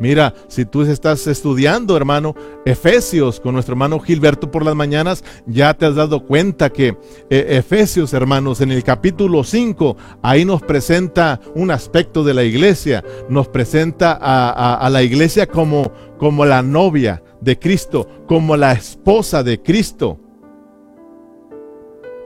[0.00, 2.34] Mira, si tú estás estudiando, hermano,
[2.64, 6.96] Efesios con nuestro hermano Gilberto por las mañanas, ya te has dado cuenta que
[7.28, 13.04] eh, Efesios, hermanos, en el capítulo 5, ahí nos presenta un aspecto de la iglesia,
[13.28, 19.60] nos presenta a, la iglesia como, como la novia de Cristo, como la esposa de
[19.60, 20.18] Cristo.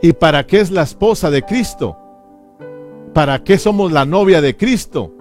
[0.01, 1.99] ¿Y para qué es la esposa de Cristo?
[3.13, 5.13] ¿Para qué somos la novia de Cristo?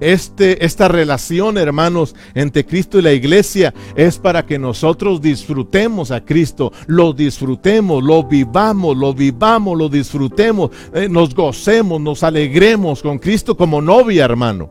[0.00, 6.24] Este, esta relación, hermanos, entre Cristo y la iglesia es para que nosotros disfrutemos a
[6.24, 13.18] Cristo, lo disfrutemos, lo vivamos, lo vivamos, lo disfrutemos, eh, nos gocemos, nos alegremos con
[13.18, 14.70] Cristo como novia, hermano.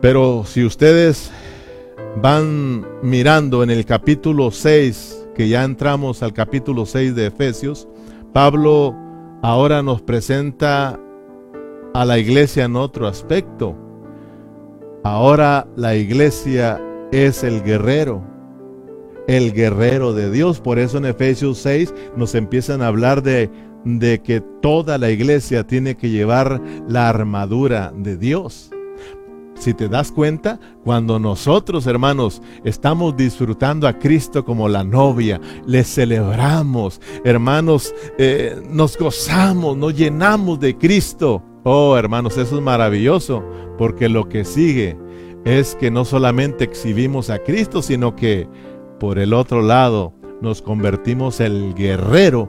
[0.00, 1.32] Pero si ustedes
[2.22, 7.88] van mirando en el capítulo 6, que ya entramos al capítulo 6 de Efesios,
[8.32, 8.94] Pablo
[9.42, 11.00] ahora nos presenta
[11.94, 13.76] a la iglesia en otro aspecto.
[15.04, 16.80] Ahora la iglesia
[17.12, 18.22] es el guerrero,
[19.26, 20.60] el guerrero de Dios.
[20.60, 23.50] Por eso en Efesios 6 nos empiezan a hablar de,
[23.84, 28.70] de que toda la iglesia tiene que llevar la armadura de Dios.
[29.58, 35.82] Si te das cuenta, cuando nosotros, hermanos, estamos disfrutando a Cristo como la novia, le
[35.82, 41.42] celebramos, hermanos, eh, nos gozamos, nos llenamos de Cristo.
[41.70, 43.44] Oh, hermanos, eso es maravilloso,
[43.76, 44.96] porque lo que sigue
[45.44, 48.48] es que no solamente exhibimos a Cristo, sino que
[48.98, 52.48] por el otro lado nos convertimos el guerrero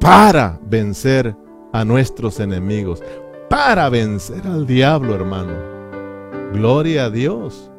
[0.00, 1.34] para vencer
[1.72, 3.02] a nuestros enemigos,
[3.48, 5.54] para vencer al diablo, hermano.
[6.52, 7.70] Gloria a Dios.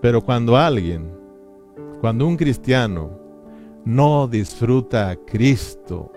[0.00, 1.10] Pero cuando alguien,
[2.00, 3.10] cuando un cristiano
[3.84, 6.12] no disfruta a Cristo,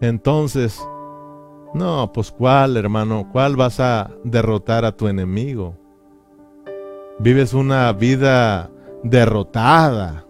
[0.00, 0.80] entonces
[1.74, 5.74] no, pues cuál, hermano, cuál vas a derrotar a tu enemigo.
[7.18, 8.70] Vives una vida
[9.02, 10.26] derrotada.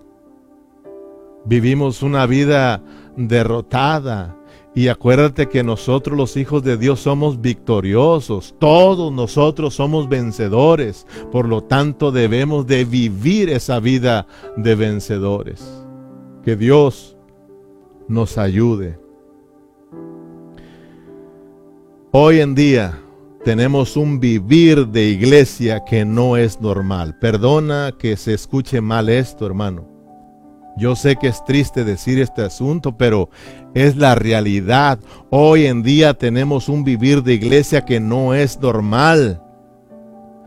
[1.44, 2.83] Vivimos una vida
[3.16, 4.37] derrotada.
[4.74, 8.55] Y acuérdate que nosotros los hijos de Dios somos victoriosos.
[8.59, 11.07] Todos nosotros somos vencedores.
[11.33, 14.26] Por lo tanto debemos de vivir esa vida
[14.57, 15.85] de vencedores.
[16.44, 17.16] Que Dios
[18.09, 19.02] nos ayude.
[22.14, 23.01] Hoy en día
[23.42, 27.18] tenemos un vivir de iglesia que no es normal.
[27.18, 29.88] Perdona que se escuche mal esto, hermano.
[30.77, 33.31] Yo sé que es triste decir este asunto, pero
[33.72, 34.98] es la realidad.
[35.31, 39.42] Hoy en día tenemos un vivir de iglesia que no es normal.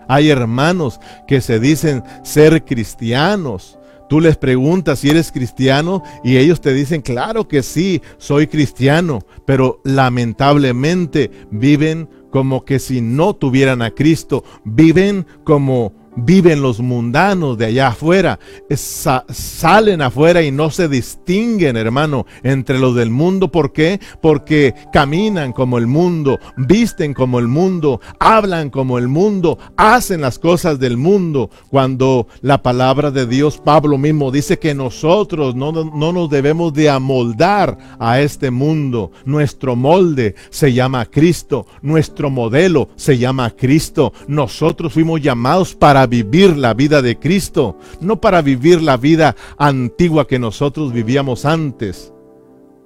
[0.07, 6.61] Hay hermanos que se dicen ser cristianos, Tú les preguntas si eres cristiano y ellos
[6.61, 13.81] te dicen, claro que sí, soy cristiano, pero lamentablemente viven como que si no tuvieran
[13.81, 18.39] a Cristo, viven como viven los mundanos de allá afuera,
[18.75, 23.51] salen afuera y no se distinguen, hermano, entre los del mundo.
[23.51, 23.99] ¿Por qué?
[24.21, 30.39] Porque caminan como el mundo, visten como el mundo, hablan como el mundo, hacen las
[30.39, 31.49] cosas del mundo.
[31.69, 36.89] Cuando la palabra de Dios, Pablo mismo dice que nosotros no, no nos debemos de
[36.89, 39.11] amoldar a este mundo.
[39.25, 44.13] Nuestro molde se llama Cristo, nuestro modelo se llama Cristo.
[44.27, 50.27] Nosotros fuimos llamados para vivir la vida de Cristo, no para vivir la vida antigua
[50.27, 52.13] que nosotros vivíamos antes.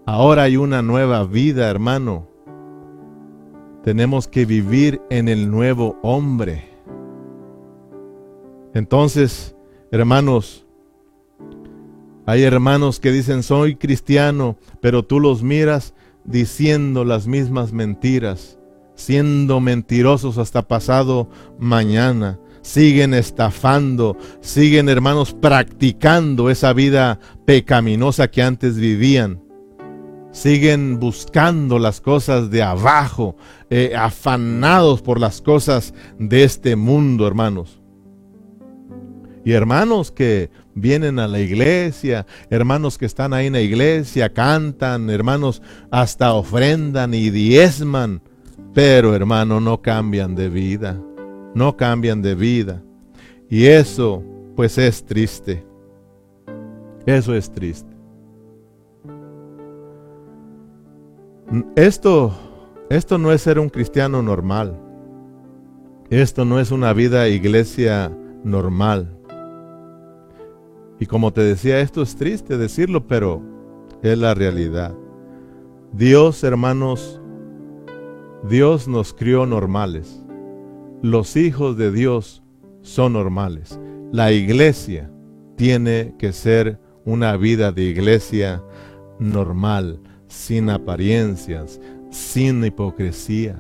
[0.06, 2.28] Ahora hay una nueva vida, hermano.
[3.84, 6.70] Tenemos que vivir en el nuevo hombre.
[8.74, 9.56] Entonces,
[9.92, 10.66] hermanos,
[12.26, 15.94] hay hermanos que dicen soy cristiano, pero tú los miras
[16.26, 18.60] diciendo las mismas mentiras,
[18.96, 28.78] siendo mentirosos hasta pasado mañana siguen estafando, siguen hermanos practicando esa vida pecaminosa que antes
[28.78, 29.42] vivían.
[30.32, 33.36] Siguen buscando las cosas de abajo,
[33.70, 37.82] eh, afanados por las cosas de este mundo, hermanos.
[39.44, 45.10] Y hermanos que vienen a la iglesia, hermanos que están ahí en la iglesia, cantan,
[45.10, 48.22] hermanos hasta ofrendan y diezman,
[48.76, 51.02] pero hermano no cambian de vida
[51.54, 52.82] no cambian de vida.
[53.50, 54.24] Y eso
[54.56, 55.66] pues es triste.
[57.06, 57.90] Eso es triste.
[61.76, 62.34] Esto,
[62.90, 64.78] esto no es ser un cristiano normal.
[66.10, 69.16] Esto no es una vida iglesia normal.
[71.00, 73.42] Y como te decía, esto es triste decirlo, pero
[74.04, 74.94] es la realidad.
[75.94, 77.22] Dios, hermanos,
[78.44, 80.19] Dios nos crió normales
[81.02, 82.44] los hijos de Dios
[82.82, 83.80] son normales.
[84.12, 85.12] La iglesia
[85.56, 88.64] tiene que ser una vida de iglesia
[89.20, 93.56] normal, sin apariencias, sin hipocresía.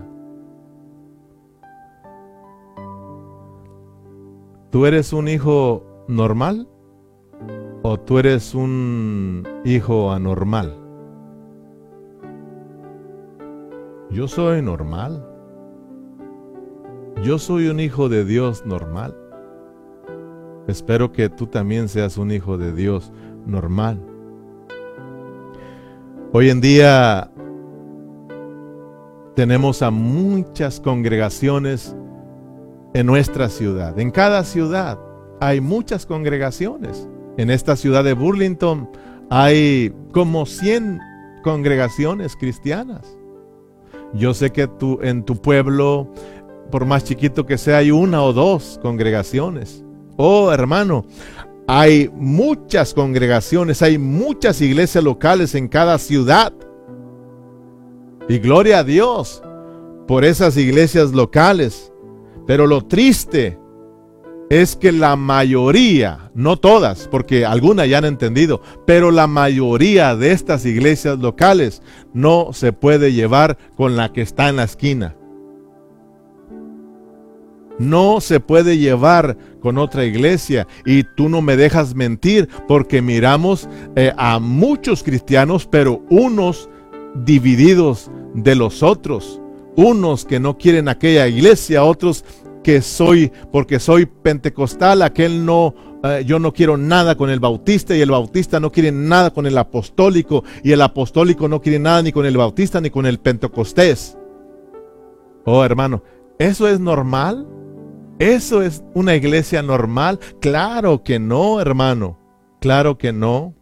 [4.71, 6.67] ¿Tú eres un hijo normal
[7.81, 10.75] o tú eres un hijo anormal?
[14.11, 15.28] Yo soy normal.
[17.23, 19.13] Yo soy un hijo de Dios normal.
[20.67, 23.11] Espero que tú también seas un hijo de Dios
[23.45, 24.01] normal.
[26.31, 27.29] Hoy en día
[29.35, 31.93] tenemos a muchas congregaciones
[32.93, 33.99] en nuestra ciudad.
[33.99, 34.97] En cada ciudad
[35.41, 37.09] hay muchas congregaciones.
[37.35, 38.89] En esta ciudad de Burlington
[39.29, 40.99] hay como 100
[41.43, 43.19] congregaciones cristianas.
[44.13, 46.11] Yo sé que tú en tu pueblo
[46.69, 49.83] por más chiquito que sea, hay una o dos congregaciones.
[50.17, 51.05] Oh, hermano,
[51.67, 56.53] hay muchas congregaciones, hay muchas iglesias locales en cada ciudad.
[58.27, 59.41] Y gloria a Dios
[60.07, 61.91] por esas iglesias locales.
[62.45, 63.59] Pero lo triste
[64.49, 70.31] es que la mayoría, no todas, porque algunas ya han entendido, pero la mayoría de
[70.31, 75.18] estas iglesias locales no se puede llevar con la que está en la esquina
[77.79, 80.67] no se puede llevar con otra iglesia.
[80.85, 86.69] Y tú no me dejas mentir porque miramos eh, a muchos cristianos, pero unos
[87.15, 89.41] divididos de los otros.
[89.75, 92.25] Unos que no quieren aquella iglesia, otros
[92.63, 97.95] que soy, porque soy pentecostal, aquel no, eh, yo no quiero nada con el bautista
[97.95, 102.01] y el bautista no quiere nada con el apostólico y el apostólico no quiere nada
[102.01, 104.17] ni con el bautista ni con el pentecostés.
[105.45, 106.03] Oh hermano,
[106.37, 107.47] ¿eso es normal?
[108.19, 110.19] ¿Eso es una iglesia normal?
[110.41, 112.19] Claro que no, hermano.
[112.59, 113.55] Claro que no.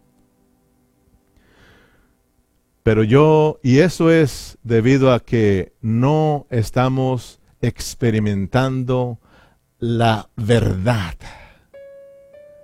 [2.82, 9.20] Pero yo, y eso es debido a que no estamos experimentando
[9.78, 11.14] la verdad.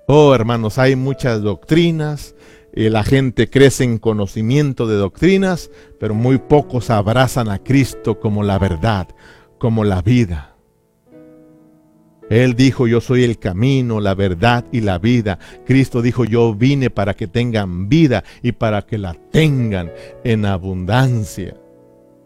[0.09, 2.35] Oh, hermanos, hay muchas doctrinas,
[2.75, 8.43] y la gente crece en conocimiento de doctrinas, pero muy pocos abrazan a Cristo como
[8.43, 9.07] la verdad,
[9.59, 10.54] como la vida.
[12.35, 15.39] Él dijo, yo soy el camino, la verdad y la vida.
[15.65, 19.93] Cristo dijo, yo vine para que tengan vida y para que la tengan
[20.25, 21.57] en abundancia.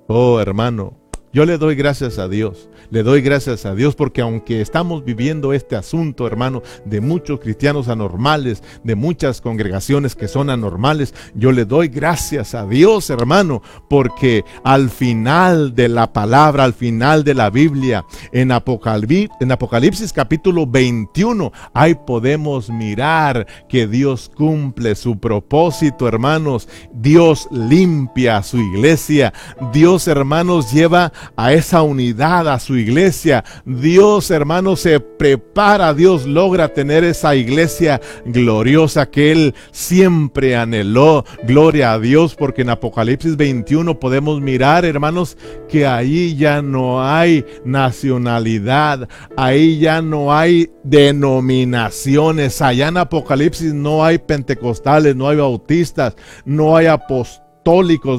[0.06, 0.94] Oh hermano,
[1.32, 2.68] Yo le doy gracias a Dios.
[2.90, 7.88] Le doy gracias a Dios porque aunque estamos viviendo este asunto, hermano, de muchos cristianos
[7.88, 14.42] anormales, de muchas congregaciones que son anormales, yo le doy gracias a Dios, hermano, porque
[14.64, 21.94] al final de la palabra, al final de la Biblia, en Apocalipsis, capítulo 21, ahí
[21.94, 26.68] podemos mirar que Dios cumple su propósito, hermanos.
[26.92, 29.34] Dios limpia su iglesia.
[29.74, 33.44] Dios, hermanos, lleva a esa unidad, a su iglesia.
[33.64, 41.24] Dios, hermanos, se prepara, Dios logra tener esa iglesia gloriosa que Él siempre anheló.
[41.44, 45.36] Gloria a Dios, porque en Apocalipsis 21 podemos mirar, hermanos,
[45.68, 54.04] que ahí ya no hay nacionalidad, ahí ya no hay denominaciones, allá en Apocalipsis no
[54.04, 57.47] hay pentecostales, no hay bautistas, no hay apóstoles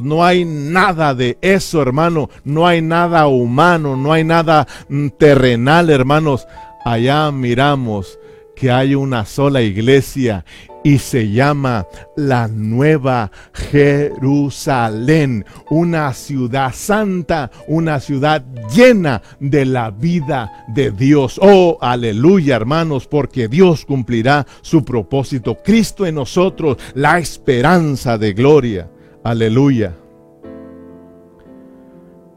[0.04, 5.89] no hay nada de eso, hermano, no hay nada humano, no hay nada mm, terrenal,
[5.89, 6.47] hermanos.
[6.86, 8.20] Allá miramos
[8.56, 10.45] que hay una sola iglesia
[10.84, 18.43] y se llama la Nueva Jerusalén, una ciudad santa, una ciudad
[18.74, 21.39] llena de la vida de Dios.
[21.41, 25.58] Oh, aleluya, hermanos, porque Dios cumplirá su propósito.
[25.64, 28.89] Cristo en nosotros, la esperanza de gloria.
[29.24, 29.95] Aleluya.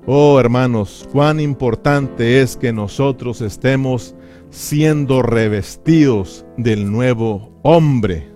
[0.05, 4.17] Oh hermanos, cuán importante es que nosotros estemos
[4.51, 8.33] siendo revestidos del nuevo hombre.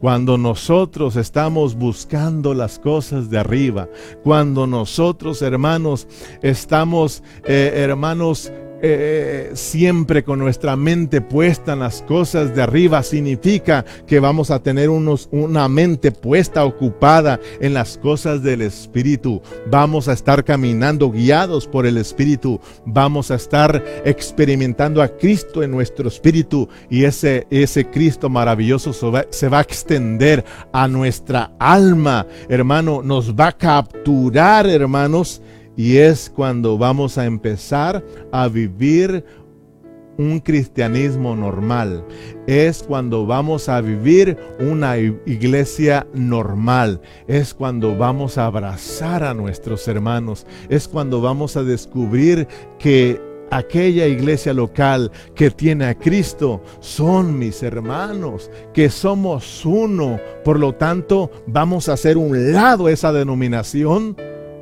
[0.00, 3.88] Cuando nosotros estamos buscando las cosas de arriba,
[4.22, 6.08] cuando nosotros hermanos
[6.42, 8.50] estamos, eh, hermanos,
[8.86, 14.62] eh, siempre con nuestra mente puesta en las cosas de arriba significa que vamos a
[14.62, 19.40] tener unos, una mente puesta, ocupada en las cosas del Espíritu.
[19.70, 22.60] Vamos a estar caminando guiados por el Espíritu.
[22.84, 29.06] Vamos a estar experimentando a Cristo en nuestro Espíritu y ese, ese Cristo maravilloso se
[29.06, 33.00] va, se va a extender a nuestra alma, hermano.
[33.02, 35.40] Nos va a capturar, hermanos
[35.76, 39.24] y es cuando vamos a empezar a vivir
[40.16, 42.04] un cristianismo normal.
[42.46, 47.00] Es cuando vamos a vivir una iglesia normal.
[47.26, 50.46] Es cuando vamos a abrazar a nuestros hermanos.
[50.68, 52.46] Es cuando vamos a descubrir
[52.78, 53.20] que
[53.50, 60.20] aquella iglesia local que tiene a Cristo son mis hermanos, que somos uno.
[60.44, 64.16] Por lo tanto, vamos a hacer un lado esa denominación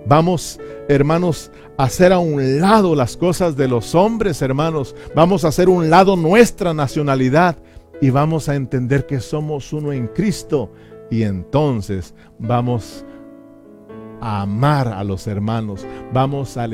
[0.07, 4.95] Vamos, hermanos, a hacer a un lado las cosas de los hombres, hermanos.
[5.15, 7.57] Vamos a hacer un lado nuestra nacionalidad
[8.01, 10.73] y vamos a entender que somos uno en Cristo.
[11.11, 13.05] Y entonces vamos
[14.21, 15.87] a amar a los hermanos.
[16.13, 16.69] Vamos a,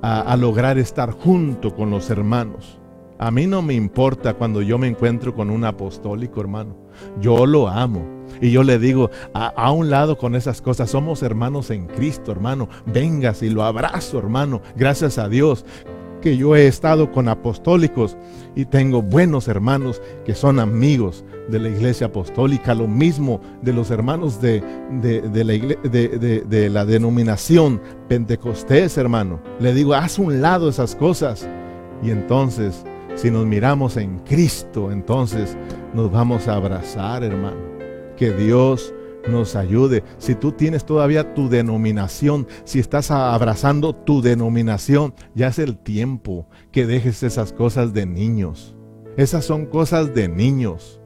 [0.00, 2.80] a lograr estar junto con los hermanos.
[3.24, 6.76] A mí no me importa cuando yo me encuentro con un apostólico, hermano.
[7.22, 8.04] Yo lo amo.
[8.42, 12.68] Y yo le digo, a, un lado con esas cosas, somos hermanos en Cristo, hermano.
[12.84, 14.60] Vengas y lo abrazo, hermano.
[14.76, 15.64] Gracias a Dios
[16.20, 18.18] que yo he estado con apostólicos
[18.54, 23.90] y tengo buenos hermanos que son amigos de la iglesia apostólica, lo mismo de los
[23.90, 24.62] hermanos de,
[25.32, 25.52] la,
[26.46, 29.40] de la denominación pentecostés, hermano.
[29.60, 31.48] Le digo, haz un lado esas cosas.
[32.02, 32.84] Y entonces,
[33.14, 35.56] si nos miramos en Cristo, entonces
[35.94, 37.56] nos vamos a abrazar, hermano.
[38.16, 38.92] Que Dios
[39.28, 40.02] nos ayude.
[40.18, 46.46] Si tú tienes todavía tu denominación, si estás abrazando tu denominación, ya es el tiempo
[46.70, 48.76] que dejes esas cosas de niños.
[49.16, 51.00] Esas son cosas de niños.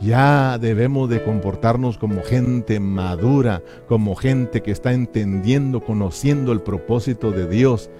[0.00, 7.32] Ya debemos de comportarnos como gente madura, como gente que está entendiendo, conociendo el propósito
[7.32, 7.90] de Dios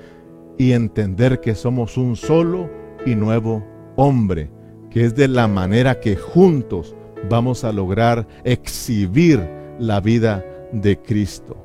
[0.59, 2.69] y entender que somos un solo
[3.07, 3.65] y nuevo
[3.97, 4.51] hombre,
[4.91, 6.95] que es de la manera que juntos
[7.31, 9.41] vamos a lograr exhibir
[9.79, 11.63] la vida de Cristo.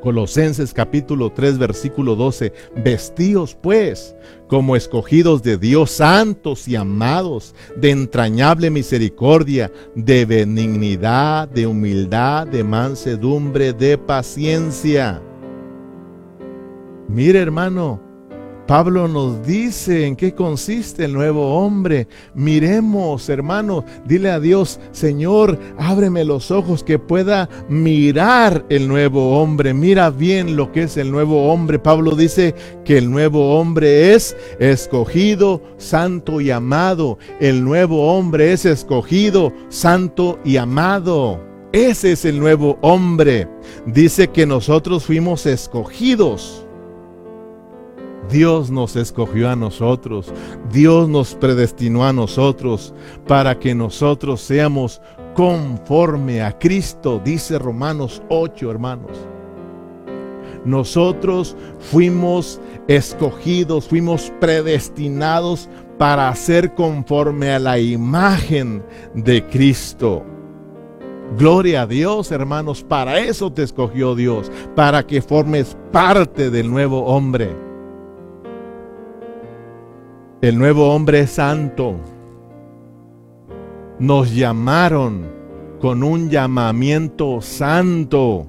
[0.00, 4.16] Colosenses capítulo 3 versículo 12, vestíos pues
[4.48, 12.64] como escogidos de Dios, santos y amados, de entrañable misericordia, de benignidad, de humildad, de
[12.64, 15.20] mansedumbre, de paciencia.
[17.08, 18.00] Mire hermano,
[18.70, 22.06] Pablo nos dice en qué consiste el nuevo hombre.
[22.34, 29.74] Miremos, hermano, dile a Dios, Señor, ábreme los ojos que pueda mirar el nuevo hombre.
[29.74, 31.80] Mira bien lo que es el nuevo hombre.
[31.80, 32.54] Pablo dice
[32.84, 37.18] que el nuevo hombre es escogido, santo y amado.
[37.40, 41.40] El nuevo hombre es escogido, santo y amado.
[41.72, 43.48] Ese es el nuevo hombre.
[43.84, 46.68] Dice que nosotros fuimos escogidos.
[48.28, 50.32] Dios nos escogió a nosotros,
[50.70, 52.94] Dios nos predestinó a nosotros
[53.26, 55.00] para que nosotros seamos
[55.34, 59.16] conforme a Cristo, dice Romanos 8, hermanos.
[60.64, 65.68] Nosotros fuimos escogidos, fuimos predestinados
[65.98, 68.82] para ser conforme a la imagen
[69.14, 70.22] de Cristo.
[71.38, 77.04] Gloria a Dios, hermanos, para eso te escogió Dios, para que formes parte del nuevo
[77.04, 77.69] hombre.
[80.42, 81.96] El nuevo hombre es santo.
[83.98, 85.28] Nos llamaron
[85.78, 88.46] con un llamamiento santo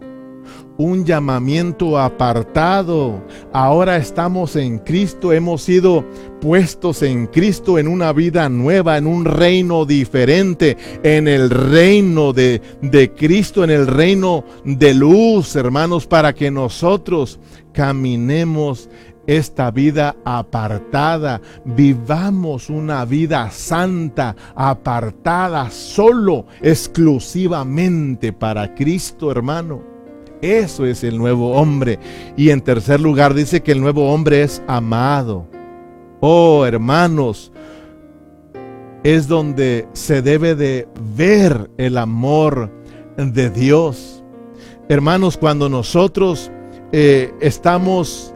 [0.77, 3.21] un llamamiento apartado.
[3.53, 6.03] Ahora estamos en Cristo, hemos sido
[6.39, 12.61] puestos en Cristo en una vida nueva, en un reino diferente, en el reino de,
[12.81, 17.39] de Cristo, en el reino de luz, hermanos, para que nosotros
[17.73, 18.89] caminemos
[19.28, 29.82] esta vida apartada, vivamos una vida santa, apartada solo, exclusivamente para Cristo, hermano.
[30.41, 31.99] Eso es el nuevo hombre.
[32.36, 35.47] Y en tercer lugar dice que el nuevo hombre es amado.
[36.19, 37.51] Oh, hermanos,
[39.03, 42.72] es donde se debe de ver el amor
[43.17, 44.24] de Dios.
[44.89, 46.51] Hermanos, cuando nosotros
[46.91, 48.34] eh, estamos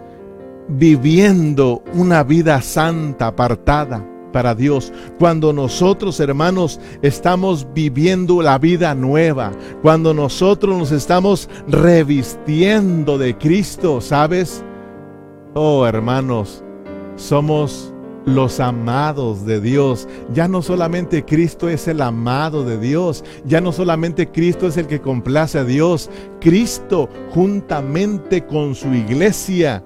[0.67, 4.03] viviendo una vida santa, apartada,
[4.35, 4.91] para Dios.
[5.17, 14.01] Cuando nosotros, hermanos, estamos viviendo la vida nueva, cuando nosotros nos estamos revistiendo de Cristo,
[14.01, 14.61] ¿sabes?
[15.53, 16.65] Oh, hermanos,
[17.15, 17.93] somos
[18.25, 20.05] los amados de Dios.
[20.33, 24.87] Ya no solamente Cristo es el amado de Dios, ya no solamente Cristo es el
[24.87, 26.09] que complace a Dios,
[26.41, 29.81] Cristo juntamente con su iglesia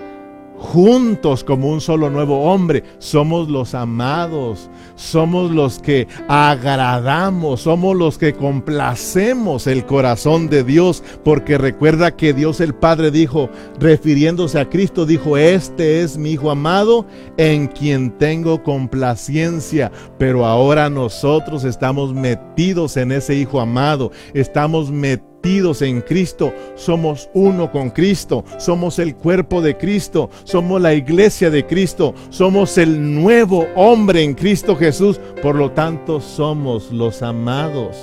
[0.60, 2.84] juntos como un solo nuevo hombre.
[3.00, 11.04] Somos los amados, somos los que agradamos, somos los que complacemos el corazón de Dios,
[11.24, 13.50] porque recuerda que Dios el Padre dijo,
[13.80, 17.08] refiriéndose a Cristo, dijo, este es mi Hijo amado
[17.38, 25.29] en quien tengo complacencia, pero ahora nosotros estamos metidos en ese Hijo amado, estamos metidos
[25.44, 31.66] en Cristo, somos uno con Cristo, somos el cuerpo de Cristo, somos la iglesia de
[31.66, 37.98] Cristo, somos el nuevo hombre en Cristo Jesús, por lo tanto somos los amados,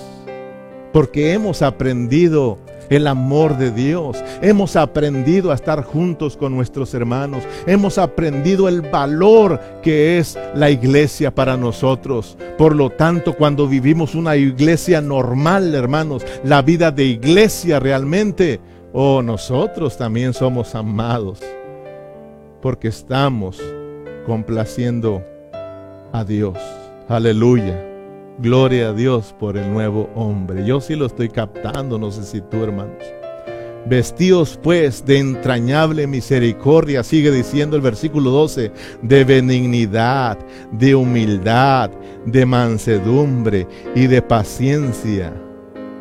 [0.93, 2.59] porque hemos aprendido
[2.91, 4.22] el amor de Dios.
[4.43, 7.45] Hemos aprendido a estar juntos con nuestros hermanos.
[7.66, 12.37] Hemos aprendido el valor que es la iglesia para nosotros.
[12.59, 18.61] Por lo tanto, cuando vivimos una iglesia normal, hermanos, la vida de iglesia realmente,
[18.93, 21.41] oh, nosotros también somos amados.
[22.62, 23.61] Porque estamos
[24.26, 25.22] complaciendo
[26.12, 26.59] a Dios.
[27.09, 27.95] Aleluya.
[28.39, 30.66] Gloria a Dios por el nuevo hombre.
[30.66, 33.03] Yo sí lo estoy captando, no sé si tú, hermanos.
[33.87, 40.37] Vestíos pues de entrañable misericordia, sigue diciendo el versículo 12, de benignidad,
[40.72, 41.91] de humildad,
[42.26, 45.32] de mansedumbre y de paciencia.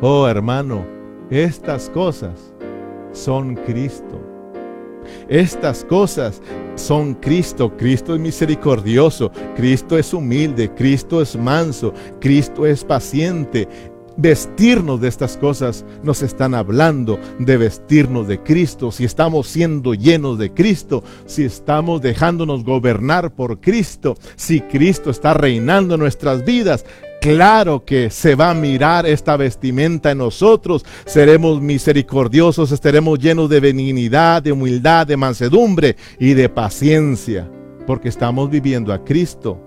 [0.02, 0.84] Oh hermano,
[1.30, 2.52] estas cosas
[3.12, 4.25] son Cristo.
[5.28, 6.40] Estas cosas
[6.76, 7.76] son Cristo.
[7.76, 13.68] Cristo es misericordioso, Cristo es humilde, Cristo es manso, Cristo es paciente.
[14.18, 20.38] Vestirnos de estas cosas nos están hablando de vestirnos de Cristo, si estamos siendo llenos
[20.38, 26.86] de Cristo, si estamos dejándonos gobernar por Cristo, si Cristo está reinando en nuestras vidas,
[27.20, 30.84] Claro que se va a mirar esta vestimenta en nosotros.
[31.06, 37.50] Seremos misericordiosos, estaremos llenos de benignidad, de humildad, de mansedumbre y de paciencia,
[37.86, 39.65] porque estamos viviendo a Cristo.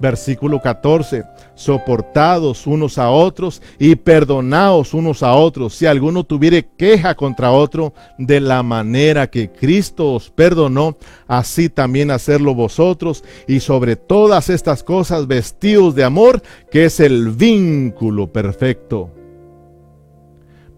[0.00, 1.24] Versículo 14,
[1.54, 5.74] soportados unos a otros y perdonaos unos a otros.
[5.74, 10.96] Si alguno tuviere queja contra otro, de la manera que Cristo os perdonó,
[11.28, 13.22] así también hacerlo vosotros.
[13.46, 16.40] Y sobre todas estas cosas vestidos de amor,
[16.70, 19.10] que es el vínculo perfecto.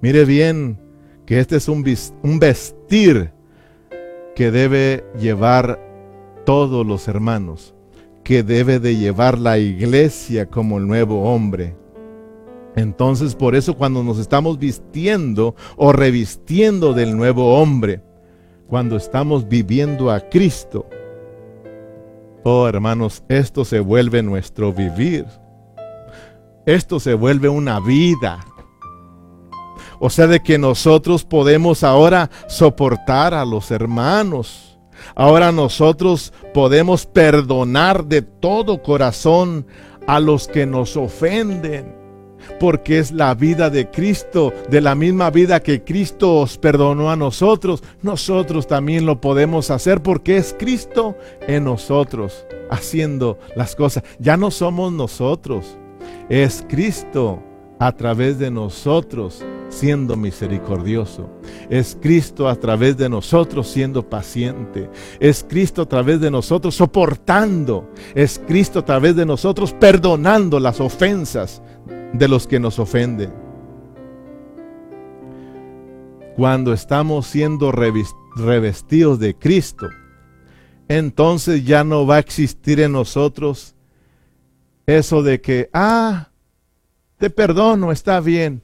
[0.01, 0.81] Mire bien
[1.27, 1.85] que este es un,
[2.25, 3.31] un vestir
[4.35, 5.79] que debe llevar
[6.45, 7.77] todos los hermanos
[8.23, 11.77] que debe de llevar la iglesia como el nuevo hombre.
[12.77, 18.03] Entonces por eso cuando nos estamos vistiendo o revistiendo del nuevo hombre,
[18.66, 20.87] cuando estamos viviendo a Cristo,
[22.45, 25.27] oh hermanos, esto se vuelve nuestro vivir.
[26.64, 28.47] Esto se vuelve una vida.
[29.99, 34.72] O sea, de que nosotros podemos ahora soportar a los hermanos.
[35.14, 39.66] Ahora nosotros podemos perdonar de todo corazón
[40.07, 42.03] a los que nos ofenden
[42.59, 47.16] porque es la vida de Cristo, de la misma vida que Cristo os perdonó a
[47.16, 54.03] nosotros, nosotros también lo podemos hacer porque es Cristo en nosotros haciendo las cosas.
[54.18, 55.76] Ya no somos nosotros,
[56.28, 57.42] es Cristo
[57.83, 61.28] a través de nosotros siendo misericordioso.
[61.68, 64.89] Es Cristo a través de nosotros siendo paciente.
[65.18, 67.91] Es Cristo a través de nosotros soportando.
[68.14, 71.61] Es Cristo a través de nosotros perdonando las ofensas
[72.12, 73.33] de los que nos ofenden.
[76.37, 79.89] Cuando estamos siendo revestidos de Cristo,
[80.87, 83.74] entonces ya no va a existir en nosotros
[84.87, 86.28] eso de que, ah,
[87.23, 88.62] te perdono, está bien,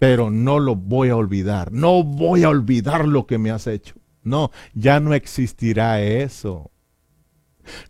[0.00, 3.94] pero no lo voy a olvidar, no voy a olvidar lo que me has hecho.
[4.24, 6.72] No, ya no existirá eso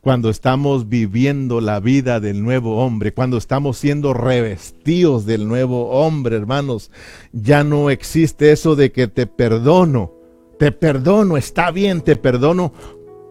[0.03, 6.37] cuando estamos viviendo la vida del nuevo hombre, cuando estamos siendo revestidos del nuevo hombre,
[6.37, 6.91] hermanos,
[7.33, 10.13] ya no existe eso de que te perdono,
[10.59, 12.75] te perdono, está bien, te perdono,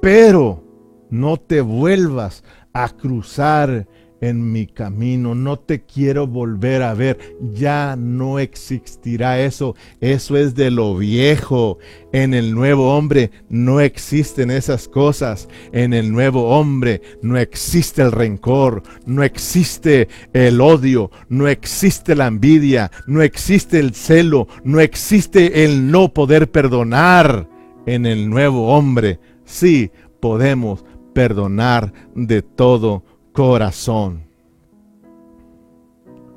[0.02, 0.64] pero
[1.12, 3.88] no te vuelvas a cruzar
[4.22, 7.18] en mi camino, no te quiero volver a ver,
[7.54, 11.80] ya no existirá eso, eso es de lo viejo,
[12.14, 18.12] en el nuevo hombre no existen esas cosas, en el nuevo hombre no existe el
[18.12, 25.66] rencor, no existe el odio, no existe la envidia, no existe el celo, no existe
[25.66, 27.50] el no poder perdonar,
[27.88, 34.30] en el nuevo hombre sí podemos perdonar de todo corazón.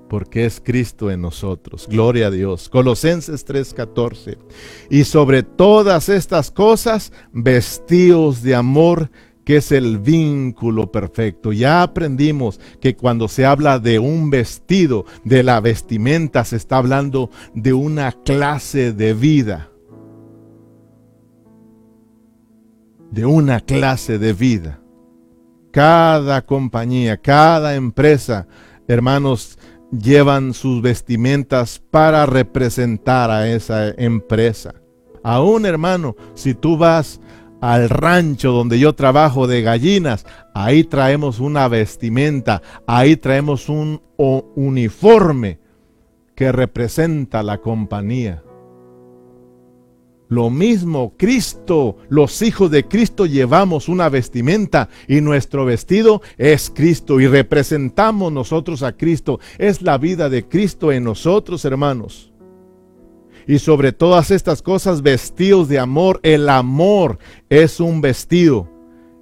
[0.09, 1.89] Porque es Cristo en nosotros.
[1.89, 2.69] Gloria a Dios.
[2.69, 4.39] Colosenses 3:14.
[4.91, 9.11] Y sobre todas estas cosas, vestidos de amor,
[9.45, 11.53] que es el vínculo perfecto.
[11.53, 17.31] Ya aprendimos que cuando se habla de un vestido, de la vestimenta, se está hablando
[17.55, 19.71] de una clase de vida.
[23.11, 24.84] De una clase de vida.
[25.75, 28.47] Cada compañía, cada empresa,
[28.87, 29.59] hermanos,
[29.91, 34.73] llevan sus vestimentas para representar a esa empresa.
[35.25, 37.21] Aún, hermano, si tú vas
[37.61, 45.59] al rancho donde yo trabajo de gallinas, ahí traemos una vestimenta, ahí traemos un uniforme
[46.37, 48.45] que representa la compañía.
[50.29, 57.21] Lo mismo, Cristo, los hijos de Cristo llevamos una vestimenta y nuestro vestido es Cristo
[57.21, 59.39] y representamos nosotros a Cristo.
[59.59, 62.33] Es la vida de Cristo en nosotros, hermanos.
[63.47, 66.21] Y sobre todas estas cosas, vestidos de amor.
[66.23, 67.19] El amor
[67.51, 68.71] es un vestido.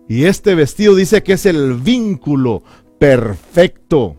[0.08, 2.62] Y este vestido dice que es el vínculo
[3.00, 4.16] perfecto.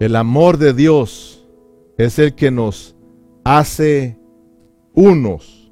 [0.00, 1.46] El amor de Dios
[1.96, 2.95] es el que nos
[3.46, 4.18] hace
[4.92, 5.70] unos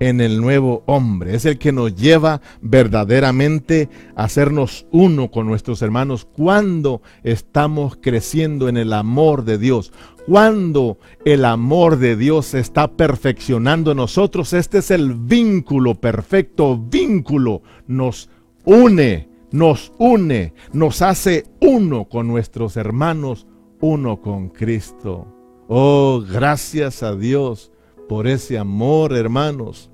[0.00, 1.34] en el nuevo hombre.
[1.34, 8.68] Es el que nos lleva verdaderamente a hacernos uno con nuestros hermanos cuando estamos creciendo
[8.68, 9.94] en el amor de Dios.
[10.26, 16.76] Cuando el amor de Dios se está perfeccionando en nosotros, este es el vínculo, perfecto
[16.76, 17.62] vínculo.
[17.86, 18.28] Nos
[18.66, 23.46] une, nos une, nos hace uno con nuestros hermanos,
[23.80, 25.35] uno con Cristo.
[25.68, 27.72] Oh, gracias a Dios
[28.08, 29.90] por ese amor, hermanos.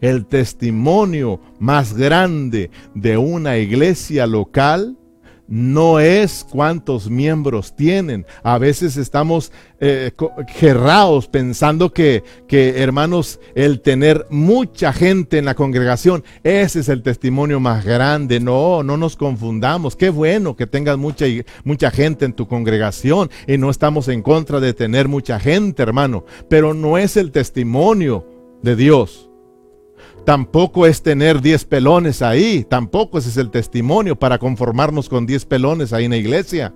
[0.00, 4.96] El testimonio más grande de una iglesia local
[5.48, 8.26] no es cuántos miembros tienen.
[8.42, 10.10] A veces estamos eh,
[11.30, 17.60] pensando que, que, hermanos, el tener mucha gente en la congregación, ese es el testimonio
[17.60, 18.40] más grande.
[18.40, 19.96] No, no nos confundamos.
[19.96, 21.26] Qué bueno que tengas mucha,
[21.64, 26.24] mucha gente en tu congregación y no estamos en contra de tener mucha gente, hermano,
[26.48, 28.26] pero no es el testimonio
[28.62, 29.25] de Dios.
[30.26, 35.44] Tampoco es tener 10 pelones ahí, tampoco ese es el testimonio para conformarnos con 10
[35.44, 36.74] pelones ahí en la iglesia.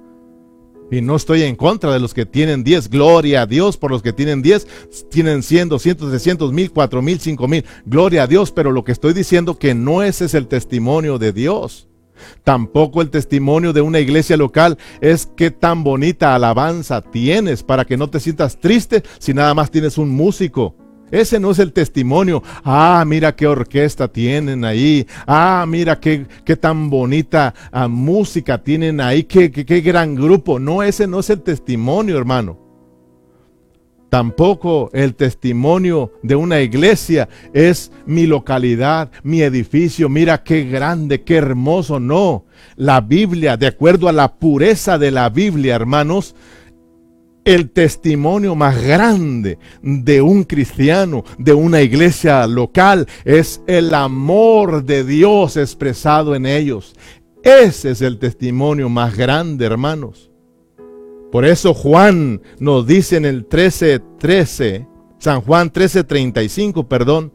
[0.89, 4.03] Y no estoy en contra de los que tienen 10, gloria a Dios por los
[4.03, 4.69] que tienen 10,
[5.11, 9.59] tienen 100, 200, 300, 1000, 4000, 5000, gloria a Dios, pero lo que estoy diciendo
[9.59, 11.89] que no ese es el testimonio de Dios.
[12.45, 17.97] Tampoco el testimonio de una iglesia local es qué tan bonita alabanza tienes para que
[17.97, 20.77] no te sientas triste si nada más tienes un músico
[21.11, 22.43] Ese no es el testimonio.
[22.65, 25.07] Ah, mira qué orquesta tienen ahí.
[25.27, 29.25] Ah, mira qué, qué tan bonita ah, música tienen ahí.
[29.25, 30.59] Qué, qué gran grupo.
[30.59, 32.71] No, ese no es el testimonio, hermano.
[34.11, 40.09] Tampoco el testimonio de una iglesia es mi localidad, mi edificio.
[40.09, 42.01] Mira qué grande, qué hermoso.
[42.01, 42.45] No,
[42.75, 46.35] la Biblia, de acuerdo a la pureza de la Biblia, hermanos,
[47.45, 55.05] el testimonio más grande de un cristiano, de una iglesia local, es el amor de
[55.05, 56.95] Dios expresado en ellos.
[57.43, 60.31] Ese es el testimonio más grande, hermanos.
[61.33, 64.87] Por eso Juan nos dice en el 13:13,
[65.19, 67.33] San Juan 13:35, perdón,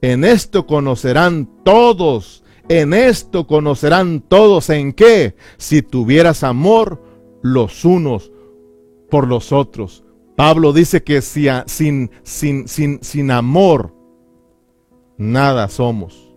[0.00, 7.02] en esto conocerán todos, en esto conocerán todos en qué, si tuvieras amor
[7.42, 8.30] los unos
[9.10, 10.04] por los otros.
[10.36, 13.94] Pablo dice que si sin, sin, sin, sin amor
[15.16, 16.32] nada somos.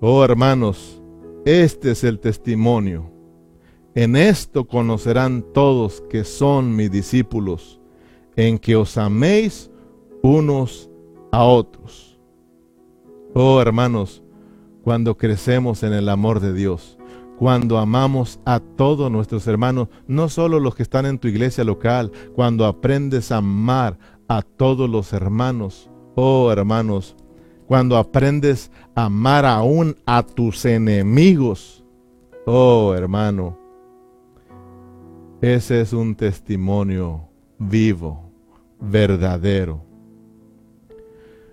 [0.00, 1.00] Oh hermanos,
[1.44, 3.10] este es el testimonio.
[3.94, 7.80] En esto conocerán todos que son mis discípulos,
[8.36, 9.70] en que os améis
[10.22, 10.90] unos
[11.32, 12.18] a otros.
[13.32, 14.22] Oh hermanos,
[14.82, 16.98] cuando crecemos en el amor de Dios,
[17.38, 22.10] cuando amamos a todos nuestros hermanos, no solo los que están en tu iglesia local,
[22.34, 27.14] cuando aprendes a amar a todos los hermanos, oh hermanos,
[27.66, 31.84] cuando aprendes a amar aún a tus enemigos,
[32.46, 33.58] oh hermano,
[35.42, 37.28] ese es un testimonio
[37.58, 38.30] vivo,
[38.80, 39.84] verdadero.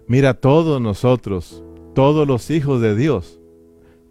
[0.07, 1.63] Mira, todos nosotros,
[1.93, 3.39] todos los hijos de Dios,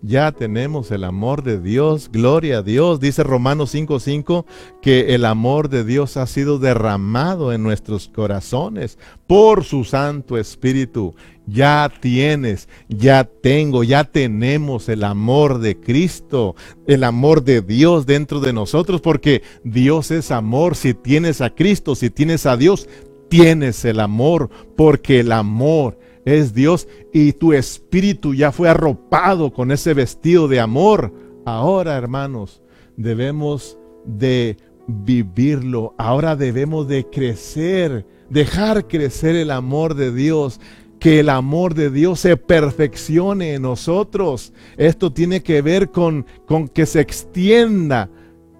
[0.02, 2.98] ya tenemos el amor de Dios, gloria a Dios.
[2.98, 4.44] Dice Romanos 5:5
[4.82, 8.98] que el amor de Dios ha sido derramado en nuestros corazones
[9.28, 11.14] por su Santo Espíritu.
[11.46, 18.40] Ya tienes, ya tengo, ya tenemos el amor de Cristo, el amor de Dios dentro
[18.40, 20.74] de nosotros, porque Dios es amor.
[20.74, 22.88] Si tienes a Cristo, si tienes a Dios,
[23.28, 29.70] tienes el amor, porque el amor es Dios y tu espíritu ya fue arropado con
[29.70, 31.12] ese vestido de amor.
[31.44, 32.62] Ahora, hermanos,
[32.96, 34.56] debemos de
[34.86, 35.94] vivirlo.
[35.98, 40.60] Ahora debemos de crecer, dejar crecer el amor de Dios.
[41.00, 44.52] Que el amor de Dios se perfeccione en nosotros.
[44.76, 48.08] Esto tiene que ver con, con que se extienda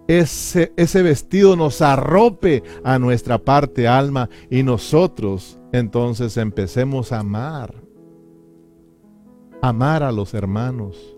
[0.09, 7.75] ese, ese vestido, nos arrope a nuestra parte alma y nosotros entonces empecemos a amar.
[9.63, 11.17] Amar a los hermanos.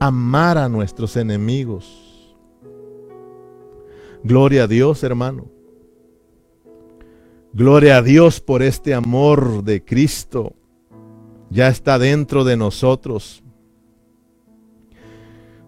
[0.00, 2.36] Amar a nuestros enemigos.
[4.22, 5.46] Gloria a Dios, hermano.
[7.52, 10.54] Gloria a Dios por este amor de Cristo.
[11.50, 13.44] Ya está dentro de nosotros.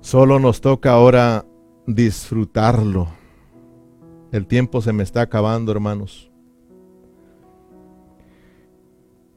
[0.01, 1.47] Solo nos toca ahora
[1.87, 3.09] disfrutarlo.
[4.33, 6.31] El tiempo se me está acabando, hermanos.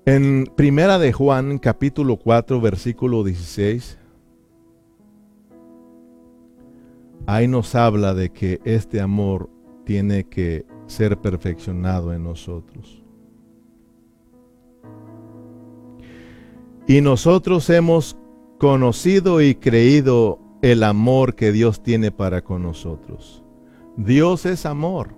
[0.05, 3.99] En Primera de Juan, capítulo 4, versículo 16,
[7.27, 9.49] ahí nos habla de que este amor
[9.85, 13.03] tiene que ser perfeccionado en nosotros.
[16.87, 18.17] Y nosotros hemos
[18.57, 23.43] conocido y creído el amor que Dios tiene para con nosotros.
[23.97, 25.15] Dios es amor.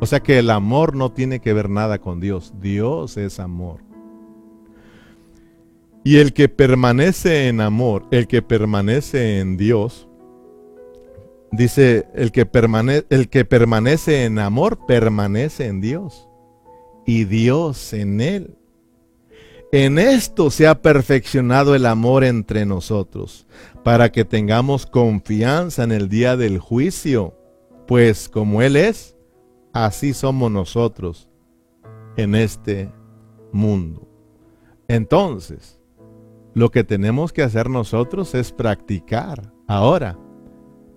[0.00, 2.54] O sea que el amor no tiene que ver nada con Dios.
[2.60, 3.80] Dios es amor.
[6.04, 10.08] Y el que permanece en amor, el que permanece en Dios,
[11.50, 12.48] dice, el que,
[13.10, 16.28] el que permanece en amor, permanece en Dios.
[17.04, 18.57] Y Dios en él.
[19.70, 23.46] En esto se ha perfeccionado el amor entre nosotros,
[23.84, 27.34] para que tengamos confianza en el día del juicio,
[27.86, 29.14] pues como Él es,
[29.74, 31.28] así somos nosotros
[32.16, 32.90] en este
[33.52, 34.08] mundo.
[34.88, 35.78] Entonces,
[36.54, 40.18] lo que tenemos que hacer nosotros es practicar ahora,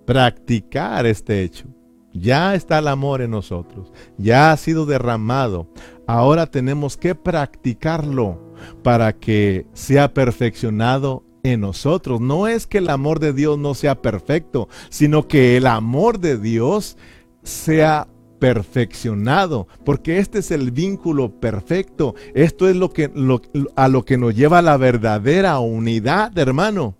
[0.06, 1.66] practicar este hecho.
[2.14, 5.68] Ya está el amor en nosotros, ya ha sido derramado.
[6.06, 8.41] Ahora tenemos que practicarlo
[8.82, 12.20] para que sea perfeccionado en nosotros.
[12.20, 16.38] No es que el amor de Dios no sea perfecto, sino que el amor de
[16.38, 16.96] Dios
[17.42, 18.08] sea
[18.38, 22.14] perfeccionado, porque este es el vínculo perfecto.
[22.34, 23.10] Esto es lo que
[23.76, 26.96] a lo que nos lleva a la verdadera unidad, hermano.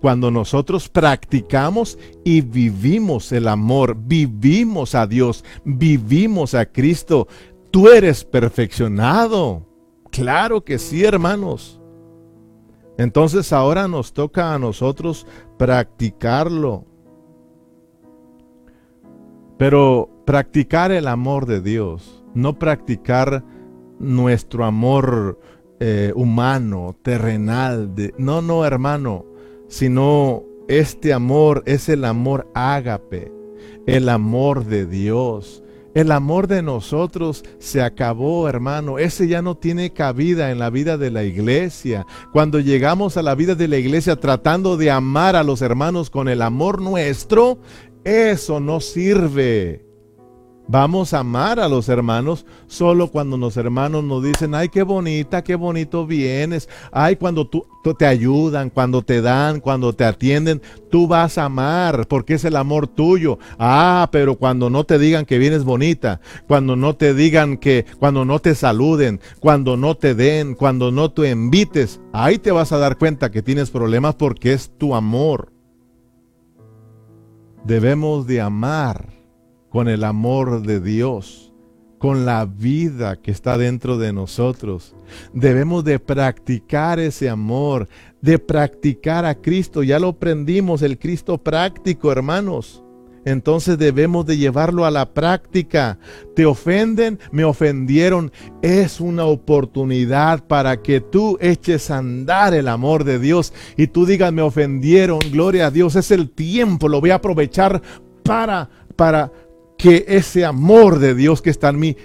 [0.00, 7.28] Cuando nosotros practicamos y vivimos el amor, vivimos a Dios, vivimos a Cristo,
[7.72, 9.66] Tú eres perfeccionado.
[10.12, 11.80] Claro que sí, hermanos.
[12.98, 15.26] Entonces ahora nos toca a nosotros
[15.58, 16.84] practicarlo.
[19.56, 23.42] Pero practicar el amor de Dios, no practicar
[23.98, 25.40] nuestro amor
[25.80, 27.94] eh, humano, terrenal.
[28.18, 29.24] No, no, hermano,
[29.68, 33.32] sino este amor es el amor ágape,
[33.86, 35.62] el amor de Dios.
[35.94, 38.98] El amor de nosotros se acabó, hermano.
[38.98, 42.06] Ese ya no tiene cabida en la vida de la iglesia.
[42.32, 46.28] Cuando llegamos a la vida de la iglesia tratando de amar a los hermanos con
[46.28, 47.58] el amor nuestro,
[48.04, 49.91] eso no sirve.
[50.68, 55.42] Vamos a amar a los hermanos solo cuando los hermanos nos dicen, ay, qué bonita,
[55.42, 56.68] qué bonito vienes.
[56.92, 57.66] Ay, cuando tú,
[57.98, 62.56] te ayudan, cuando te dan, cuando te atienden, tú vas a amar porque es el
[62.56, 63.38] amor tuyo.
[63.58, 68.24] Ah, pero cuando no te digan que vienes bonita, cuando no te digan que, cuando
[68.24, 72.78] no te saluden, cuando no te den, cuando no te invites, ahí te vas a
[72.78, 75.52] dar cuenta que tienes problemas porque es tu amor.
[77.64, 79.21] Debemos de amar
[79.72, 81.50] con el amor de Dios,
[81.98, 84.94] con la vida que está dentro de nosotros.
[85.32, 87.88] Debemos de practicar ese amor,
[88.20, 89.82] de practicar a Cristo.
[89.82, 92.84] Ya lo aprendimos, el Cristo práctico, hermanos.
[93.24, 95.98] Entonces debemos de llevarlo a la práctica.
[96.34, 98.30] Te ofenden, me ofendieron.
[98.60, 104.04] Es una oportunidad para que tú eches a andar el amor de Dios y tú
[104.04, 105.96] digas, me ofendieron, gloria a Dios.
[105.96, 107.80] Es el tiempo, lo voy a aprovechar
[108.22, 109.32] para, para
[109.82, 111.96] que ese amor de Dios que está en mí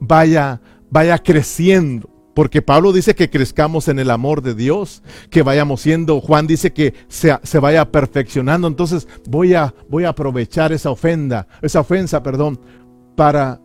[0.00, 0.60] vaya,
[0.90, 2.10] vaya creciendo.
[2.34, 6.74] Porque Pablo dice que crezcamos en el amor de Dios, que vayamos siendo, Juan dice
[6.74, 8.68] que se, se, vaya perfeccionando.
[8.68, 12.60] Entonces voy a, voy a aprovechar esa ofenda, esa ofensa, perdón,
[13.16, 13.62] para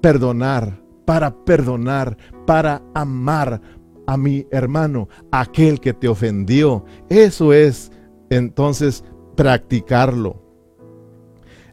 [0.00, 3.60] perdonar, para perdonar, para amar
[4.06, 6.86] a mi hermano, aquel que te ofendió.
[7.10, 7.92] Eso es
[8.30, 9.04] entonces
[9.36, 10.41] practicarlo.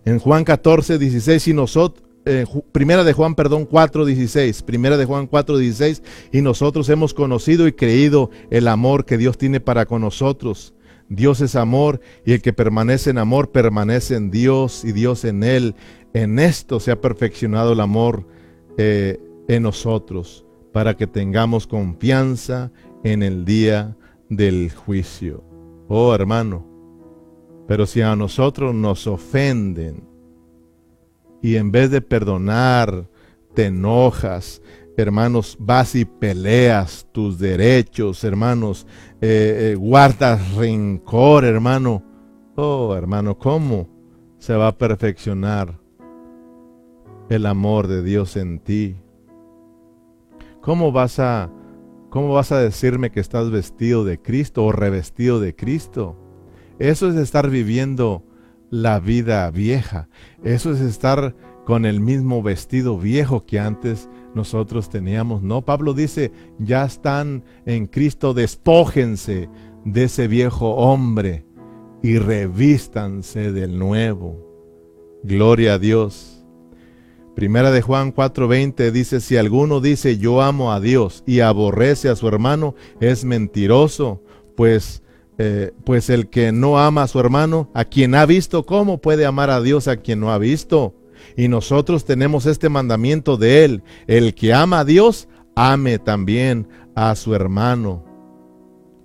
[0.09, 5.05] En Juan 14, 16 y nosotros, eh, primera de Juan, perdón, 4, 16, primera de
[5.05, 6.01] Juan 4, 16,
[6.31, 10.73] y nosotros hemos conocido y creído el amor que Dios tiene para con nosotros.
[11.09, 15.43] Dios es amor y el que permanece en amor permanece en Dios y Dios en
[15.43, 15.75] él.
[16.15, 18.25] En esto se ha perfeccionado el amor
[18.79, 20.43] eh, en nosotros
[20.73, 22.71] para que tengamos confianza
[23.03, 23.95] en el día
[24.27, 25.43] del juicio.
[25.87, 26.68] Oh hermano,
[27.69, 30.03] pero si a nosotros nos ofenden
[31.39, 33.07] y en vez de perdonar,
[33.53, 34.59] te enojas,
[34.97, 38.87] hermanos, vas y peleas tus derechos, hermanos,
[39.21, 42.01] eh, eh, guardas rencor, hermano.
[42.55, 43.87] Oh, hermano, ¿cómo
[44.39, 45.79] se va a perfeccionar
[47.29, 48.95] el amor de Dios en ti?
[50.61, 51.51] ¿Cómo vas a,
[52.09, 56.17] cómo vas a decirme que estás vestido de Cristo o revestido de Cristo?
[56.79, 58.23] Eso es estar viviendo
[58.69, 60.09] la vida vieja.
[60.43, 65.43] Eso es estar con el mismo vestido viejo que antes nosotros teníamos.
[65.43, 69.49] No, Pablo dice, ya están en Cristo, despójense
[69.85, 71.45] de ese viejo hombre
[72.01, 74.49] y revístanse del nuevo.
[75.23, 76.45] Gloria a Dios.
[77.35, 82.15] Primera de Juan 4:20 dice, si alguno dice yo amo a Dios y aborrece a
[82.15, 84.23] su hermano, es mentiroso,
[84.55, 85.03] pues
[85.41, 89.25] eh, pues el que no ama a su hermano, a quien ha visto, ¿cómo puede
[89.25, 90.93] amar a Dios a quien no ha visto?
[91.37, 97.15] Y nosotros tenemos este mandamiento de él, el que ama a Dios, ame también a
[97.15, 98.03] su hermano.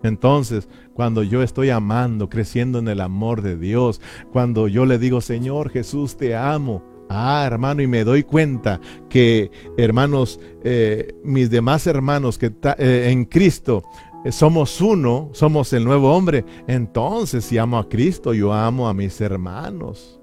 [0.02, 4.00] Entonces, cuando yo estoy amando, creciendo en el amor de Dios,
[4.32, 9.50] cuando yo le digo, Señor Jesús, te amo, Ah, hermano, y me doy cuenta que,
[9.76, 13.84] hermanos, eh, mis demás hermanos que eh, en Cristo
[14.30, 19.20] somos uno, somos el nuevo hombre, entonces si amo a Cristo, yo amo a mis
[19.20, 20.20] hermanos.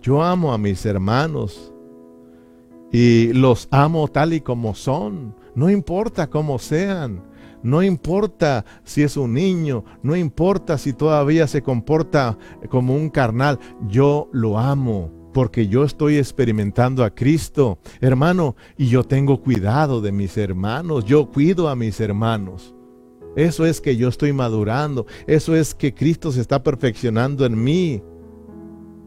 [0.00, 1.72] Yo amo a mis hermanos
[2.92, 5.34] y los amo tal y como son.
[5.54, 7.22] No importa cómo sean.
[7.62, 12.38] No importa si es un niño, no importa si todavía se comporta
[12.68, 19.04] como un carnal, yo lo amo porque yo estoy experimentando a Cristo, hermano, y yo
[19.04, 22.74] tengo cuidado de mis hermanos, yo cuido a mis hermanos.
[23.38, 25.06] Eso es que yo estoy madurando.
[25.28, 28.02] Eso es que Cristo se está perfeccionando en mí.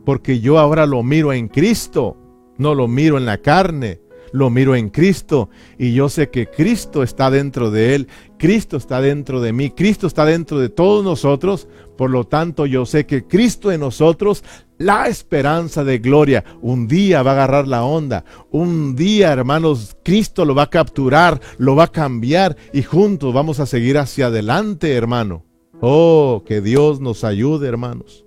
[0.06, 2.16] Porque yo ahora lo miro en Cristo.
[2.58, 4.00] No lo miro en la carne.
[4.32, 8.08] Lo miro en Cristo y yo sé que Cristo está dentro de él,
[8.38, 11.68] Cristo está dentro de mí, Cristo está dentro de todos nosotros,
[11.98, 14.44] por lo tanto yo sé que Cristo en nosotros,
[14.78, 20.46] la esperanza de gloria, un día va a agarrar la onda, un día hermanos, Cristo
[20.46, 24.94] lo va a capturar, lo va a cambiar y juntos vamos a seguir hacia adelante
[24.94, 25.46] hermano.
[25.84, 28.26] Oh, que Dios nos ayude hermanos.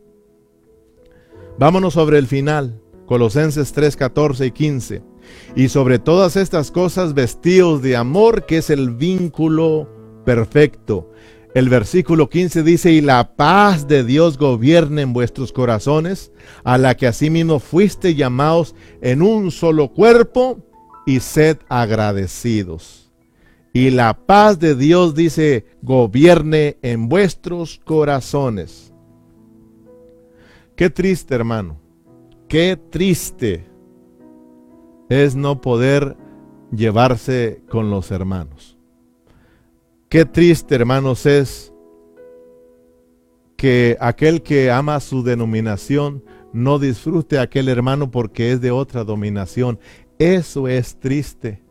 [1.57, 2.81] Vámonos sobre el final.
[3.07, 5.03] Colosenses 3, 14 y 15.
[5.57, 9.89] Y sobre todas estas cosas vestidos de amor, que es el vínculo
[10.25, 11.11] perfecto.
[11.55, 16.33] El versículo 15 dice, y la paz de Dios gobierne en vuestros corazones,
[16.65, 20.59] a la que asimismo fuiste llamados en un solo cuerpo,
[21.07, 23.13] y sed agradecidos.
[23.73, 28.93] Y la paz de Dios dice, gobierne en vuestros corazones.
[30.77, 31.81] Qué triste, hermano
[32.49, 33.67] Qué triste
[35.09, 36.17] es no poder
[36.71, 38.79] llevarse con los hermanos.
[40.09, 41.73] Qué triste, hermanos, es
[43.57, 49.05] que aquel que ama su denominación no disfrute a aquel hermano porque es de otra
[49.05, 49.79] dominación.
[50.19, 51.63] Eso es triste.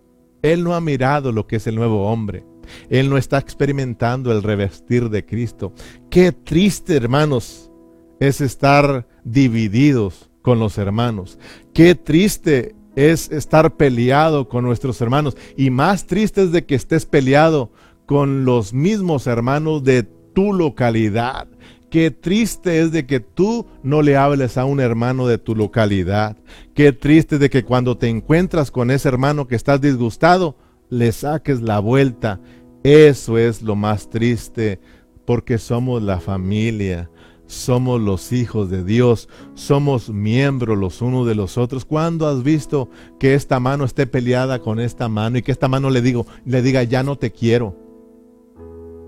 [0.41, 2.45] Él no ha mirado lo que es el nuevo hombre.
[2.89, 5.73] Él no está experimentando el revestir de Cristo.
[6.09, 7.71] Qué triste, hermanos,
[8.19, 11.39] es estar divididos con los hermanos.
[11.73, 15.35] Qué triste es estar peleado con nuestros hermanos.
[15.57, 17.71] Y más triste es de que estés peleado
[18.05, 21.47] con los mismos hermanos de tu localidad.
[21.89, 26.37] Qué triste es de que tú no le hables a un hermano de tu localidad.
[26.73, 30.55] Qué triste de que cuando te encuentras con ese hermano que estás disgustado,
[30.89, 32.39] le saques la vuelta.
[32.83, 34.79] Eso es lo más triste
[35.25, 37.09] porque somos la familia
[37.53, 41.85] somos los hijos de Dios, somos miembros los unos de los otros.
[41.85, 42.89] ¿Cuándo has visto
[43.19, 46.61] que esta mano esté peleada con esta mano y que esta mano le digo, le
[46.61, 47.77] diga ya no te quiero?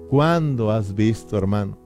[0.09, 1.77] ¿Cuándo has visto, hermano,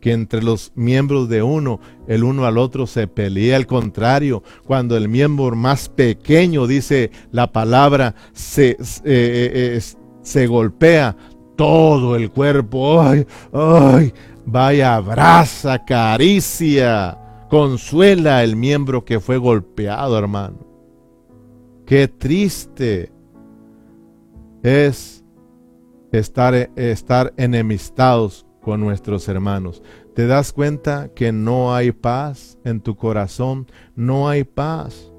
[0.00, 3.56] que entre los miembros de uno, el uno al otro se pelea?
[3.56, 9.80] Al contrario, cuando el miembro más pequeño dice la palabra, se, eh, eh,
[10.22, 11.16] se golpea
[11.56, 13.00] todo el cuerpo.
[13.00, 13.26] ¡Ay!
[13.52, 14.12] ¡Ay!
[14.46, 17.18] Vaya, abraza, caricia,
[17.48, 20.58] consuela el miembro que fue golpeado, hermano.
[21.86, 23.12] Qué triste
[24.62, 25.24] es
[26.12, 29.82] estar, estar enemistados con nuestros hermanos.
[30.14, 33.66] ¿Te das cuenta que no hay paz en tu corazón?
[33.94, 35.12] No hay paz.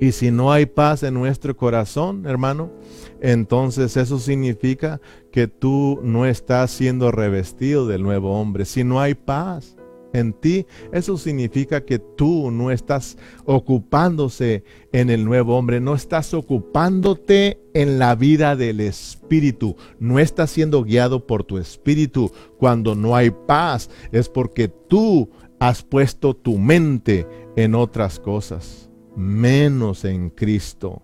[0.00, 2.72] Y si no hay paz en nuestro corazón, hermano,
[3.20, 4.98] entonces eso significa
[5.30, 8.64] que tú no estás siendo revestido del nuevo hombre.
[8.64, 9.76] Si no hay paz
[10.14, 16.32] en ti, eso significa que tú no estás ocupándose en el nuevo hombre, no estás
[16.32, 22.32] ocupándote en la vida del espíritu, no estás siendo guiado por tu espíritu.
[22.56, 25.28] Cuando no hay paz es porque tú
[25.58, 28.89] has puesto tu mente en otras cosas
[29.20, 31.02] menos en Cristo.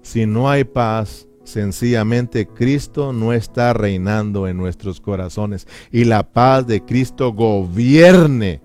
[0.00, 5.66] Si no hay paz, sencillamente Cristo no está reinando en nuestros corazones.
[5.90, 8.62] Y la paz de Cristo gobierne,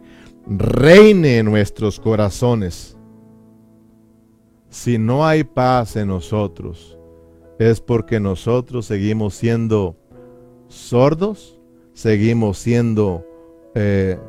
[0.47, 2.97] reine en nuestros corazones.
[4.69, 6.97] Si no hay paz en nosotros,
[7.59, 9.97] es porque nosotros seguimos siendo
[10.67, 11.59] sordos,
[11.93, 13.25] seguimos siendo
[13.73, 14.19] eh,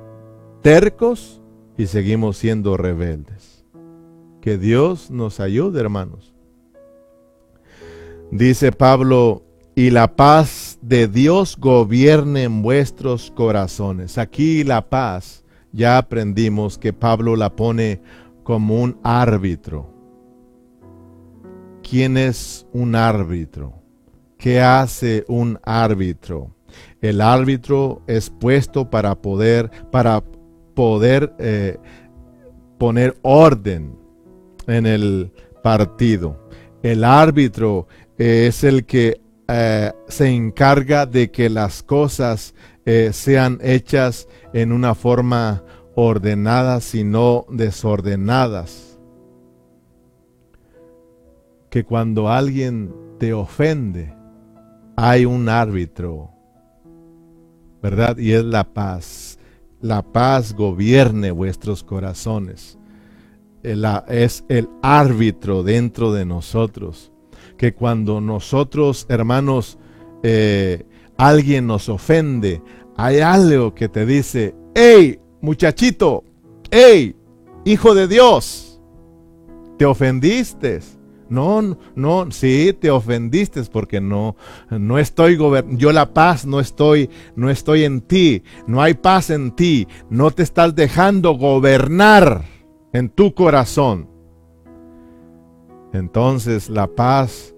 [0.62, 1.37] tercos
[1.78, 3.64] y seguimos siendo rebeldes.
[4.42, 6.34] Que Dios nos ayude, hermanos.
[8.30, 14.18] Dice Pablo, y la paz de Dios gobierne en vuestros corazones.
[14.18, 18.00] Aquí la paz, ya aprendimos que Pablo la pone
[18.42, 19.88] como un árbitro.
[21.88, 23.74] ¿Quién es un árbitro?
[24.36, 26.56] ¿Qué hace un árbitro?
[27.00, 30.24] El árbitro es puesto para poder, para
[30.78, 31.76] poder eh,
[32.78, 33.98] poner orden
[34.68, 36.48] en el partido.
[36.84, 42.54] El árbitro es el que eh, se encarga de que las cosas
[42.86, 45.64] eh, sean hechas en una forma
[45.96, 49.00] ordenada, sino desordenadas.
[51.70, 54.14] Que cuando alguien te ofende,
[54.94, 56.30] hay un árbitro,
[57.82, 58.16] ¿verdad?
[58.16, 59.37] Y es la paz
[59.80, 62.78] la paz gobierne vuestros corazones.
[63.62, 67.12] Es el árbitro dentro de nosotros.
[67.56, 69.78] Que cuando nosotros, hermanos,
[70.22, 70.84] eh,
[71.16, 72.62] alguien nos ofende,
[72.96, 76.24] hay algo que te dice, hey, muchachito,
[76.70, 77.16] hey,
[77.64, 78.80] hijo de Dios,
[79.76, 80.80] te ofendiste.
[81.28, 84.36] No, no, sí, te ofendiste porque no,
[84.70, 85.78] no estoy gobernando.
[85.78, 88.42] Yo la paz no estoy, no estoy en ti.
[88.66, 89.86] No hay paz en ti.
[90.08, 92.44] No te estás dejando gobernar
[92.92, 94.08] en tu corazón.
[95.92, 97.54] Entonces la paz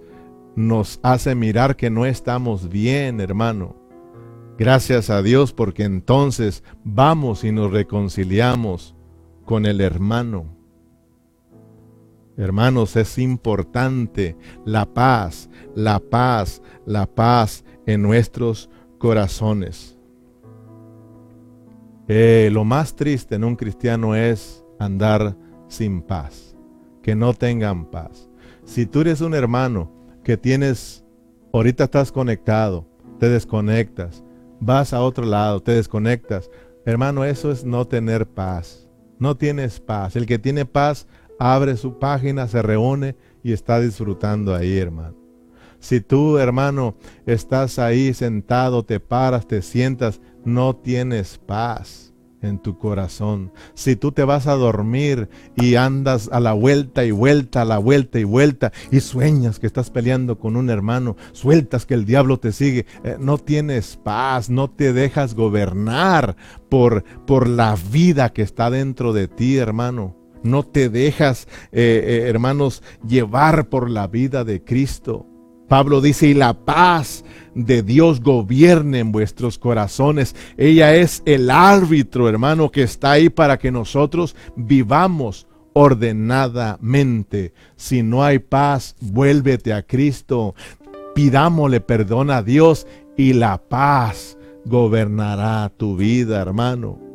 [0.56, 3.76] nos hace mirar que no estamos bien, hermano.
[4.58, 8.94] Gracias a Dios porque entonces vamos y nos reconciliamos
[9.44, 10.59] con el hermano.
[12.40, 14.34] Hermanos, es importante
[14.64, 19.98] la paz, la paz, la paz en nuestros corazones.
[22.08, 25.36] Eh, lo más triste en un cristiano es andar
[25.68, 26.56] sin paz,
[27.02, 28.30] que no tengan paz.
[28.64, 29.92] Si tú eres un hermano
[30.24, 31.04] que tienes,
[31.52, 32.86] ahorita estás conectado,
[33.18, 34.24] te desconectas,
[34.60, 36.50] vas a otro lado, te desconectas,
[36.86, 38.86] hermano, eso es no tener paz.
[39.20, 40.16] No tienes paz.
[40.16, 41.06] El que tiene paz
[41.40, 45.16] abre su página, se reúne y está disfrutando ahí, hermano.
[45.80, 52.12] Si tú, hermano, estás ahí sentado, te paras, te sientas, no tienes paz
[52.42, 53.52] en tu corazón.
[53.72, 57.78] Si tú te vas a dormir y andas a la vuelta y vuelta, a la
[57.78, 62.38] vuelta y vuelta, y sueñas que estás peleando con un hermano, sueltas que el diablo
[62.38, 66.36] te sigue, eh, no tienes paz, no te dejas gobernar
[66.68, 70.19] por, por la vida que está dentro de ti, hermano.
[70.42, 75.26] No te dejas, eh, eh, hermanos, llevar por la vida de Cristo.
[75.68, 77.24] Pablo dice, y la paz
[77.54, 80.34] de Dios gobierne en vuestros corazones.
[80.56, 87.52] Ella es el árbitro, hermano, que está ahí para que nosotros vivamos ordenadamente.
[87.76, 90.54] Si no hay paz, vuélvete a Cristo.
[91.14, 92.86] Pidámosle perdón a Dios
[93.16, 97.09] y la paz gobernará tu vida, hermano.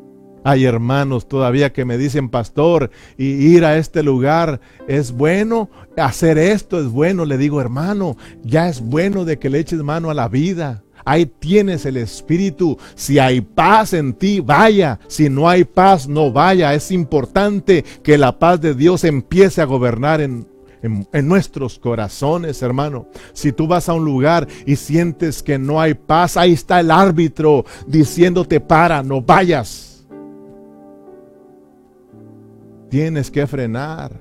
[0.45, 6.37] Hay hermanos todavía que me dicen, pastor, y ir a este lugar es bueno, hacer
[6.37, 7.25] esto es bueno.
[7.25, 10.83] Le digo, hermano, ya es bueno de que le eches mano a la vida.
[11.03, 12.77] Ahí tienes el Espíritu.
[12.93, 14.99] Si hay paz en ti, vaya.
[15.07, 16.75] Si no hay paz, no vaya.
[16.75, 20.47] Es importante que la paz de Dios empiece a gobernar en,
[20.83, 23.07] en, nuestros corazones, hermano.
[23.33, 26.91] Si tú vas a un lugar y sientes que no hay paz, ahí está el
[26.91, 29.94] árbitro diciéndote para, no vayas.
[32.95, 34.13] Tienes que frenar.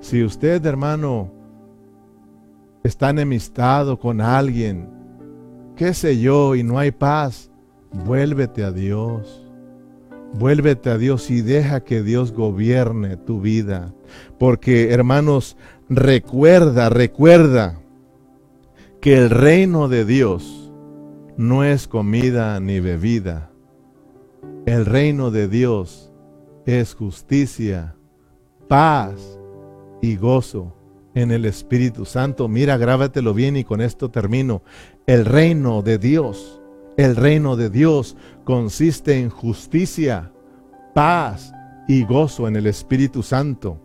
[0.00, 1.32] Si usted, hermano,
[2.84, 4.86] está enemistado con alguien,
[5.74, 7.50] qué sé yo, y no hay paz,
[8.04, 9.42] vuélvete a Dios.
[10.34, 13.94] Vuélvete a Dios y deja que Dios gobierne tu vida.
[14.38, 15.56] Porque, hermanos,
[15.88, 17.80] recuerda, recuerda
[19.00, 20.70] que el reino de Dios
[21.38, 23.48] no es comida ni bebida.
[24.66, 26.05] El reino de Dios
[26.66, 27.94] es justicia,
[28.68, 29.38] paz
[30.02, 30.74] y gozo
[31.14, 32.48] en el Espíritu Santo.
[32.48, 34.62] Mira, grábatelo bien y con esto termino.
[35.06, 36.60] El reino de Dios,
[36.96, 40.32] el reino de Dios consiste en justicia,
[40.92, 41.52] paz
[41.86, 43.80] y gozo en el Espíritu Santo.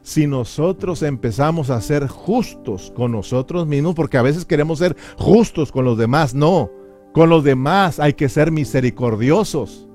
[0.00, 5.70] Si nosotros empezamos a ser justos con nosotros mismos, porque a veces queremos ser justos
[5.70, 6.70] con los demás, no,
[7.12, 9.88] con los demás hay que ser misericordiosos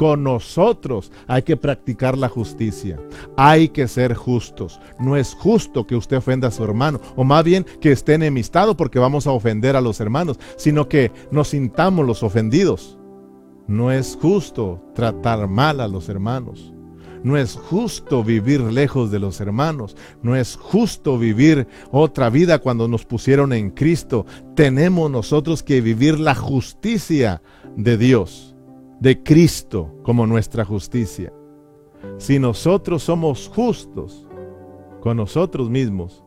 [0.00, 2.98] con nosotros hay que practicar la justicia.
[3.36, 4.80] Hay que ser justos.
[4.98, 8.78] No es justo que usted ofenda a su hermano, o más bien que esté enemistado
[8.78, 12.98] porque vamos a ofender a los hermanos, sino que nos sintamos los ofendidos.
[13.66, 16.72] No es justo tratar mal a los hermanos.
[17.22, 19.98] No es justo vivir lejos de los hermanos.
[20.22, 24.24] No es justo vivir otra vida cuando nos pusieron en Cristo.
[24.56, 27.42] Tenemos nosotros que vivir la justicia
[27.76, 28.49] de Dios
[29.00, 31.32] de Cristo como nuestra justicia.
[32.18, 34.26] Si nosotros somos justos
[35.00, 36.22] con nosotros mismos,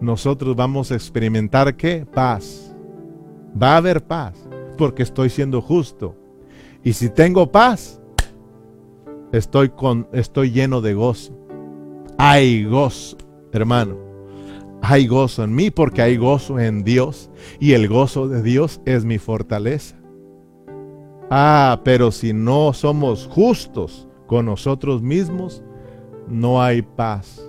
[0.00, 2.06] nosotros vamos a experimentar qué?
[2.06, 2.74] Paz.
[3.60, 4.34] Va a haber paz
[4.76, 6.16] porque estoy siendo justo.
[6.82, 8.00] Y si tengo paz,
[9.32, 11.36] estoy con estoy lleno de gozo.
[12.18, 13.18] Hay gozo,
[13.52, 13.98] hermano.
[14.82, 19.04] Hay gozo en mí porque hay gozo en Dios y el gozo de Dios es
[19.04, 19.99] mi fortaleza.
[21.32, 25.62] Ah, pero si no somos justos con nosotros mismos,
[26.28, 27.40] no hay paz.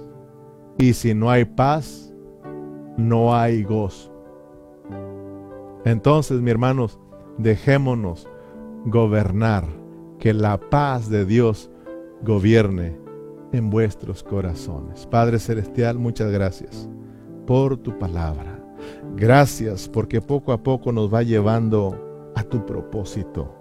[0.78, 2.14] Y si no hay paz,
[2.96, 4.14] no hay gozo.
[5.84, 7.00] Entonces, mis hermanos,
[7.40, 8.28] dejémonos
[8.86, 9.66] gobernar,
[10.20, 11.72] que la paz de Dios
[12.22, 13.00] gobierne
[13.52, 15.08] en vuestros corazones.
[15.08, 16.88] Padre Celestial, muchas gracias
[17.48, 18.64] por tu palabra.
[19.16, 23.61] Gracias porque poco a poco nos va llevando a tu propósito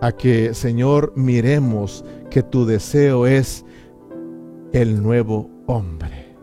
[0.00, 3.64] a que, Señor, miremos que tu deseo es
[4.72, 6.36] el nuevo hombre.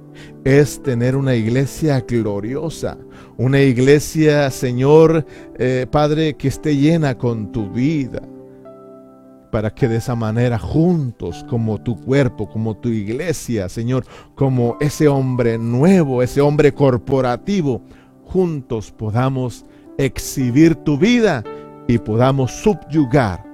[0.43, 2.97] Es tener una iglesia gloriosa,
[3.37, 5.25] una iglesia, Señor,
[5.57, 8.21] eh, Padre, que esté llena con tu vida,
[9.51, 14.05] para que de esa manera juntos, como tu cuerpo, como tu iglesia, Señor,
[14.35, 17.83] como ese hombre nuevo, ese hombre corporativo,
[18.23, 19.65] juntos podamos
[19.97, 21.43] exhibir tu vida
[21.87, 23.45] y podamos subyugar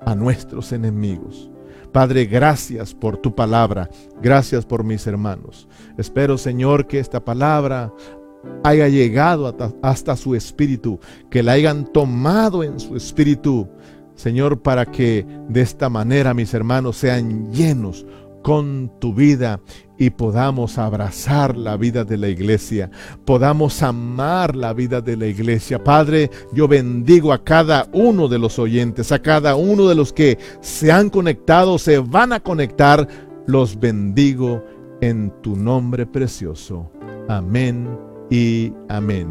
[0.00, 1.50] a nuestros enemigos.
[1.92, 3.88] Padre, gracias por tu palabra,
[4.20, 5.68] gracias por mis hermanos.
[5.96, 7.92] Espero, Señor, que esta palabra
[8.62, 10.98] haya llegado hasta, su espíritu,
[11.30, 13.68] que la hayan tomado en su espíritu
[14.14, 18.06] Señor, para que de esta manera mis hermanos sean llenos
[18.42, 19.60] con tu vida
[19.98, 22.90] y podamos abrazar la vida de la iglesia,
[23.24, 25.82] podamos amar la vida de la iglesia.
[25.82, 30.38] Padre, yo bendigo a cada uno de los oyentes, a cada uno de los que
[30.60, 33.06] se han conectado, se van a conectar,
[33.46, 34.64] los bendigo
[35.00, 36.90] en tu nombre precioso.
[37.28, 37.88] Amén
[38.30, 39.28] y amén.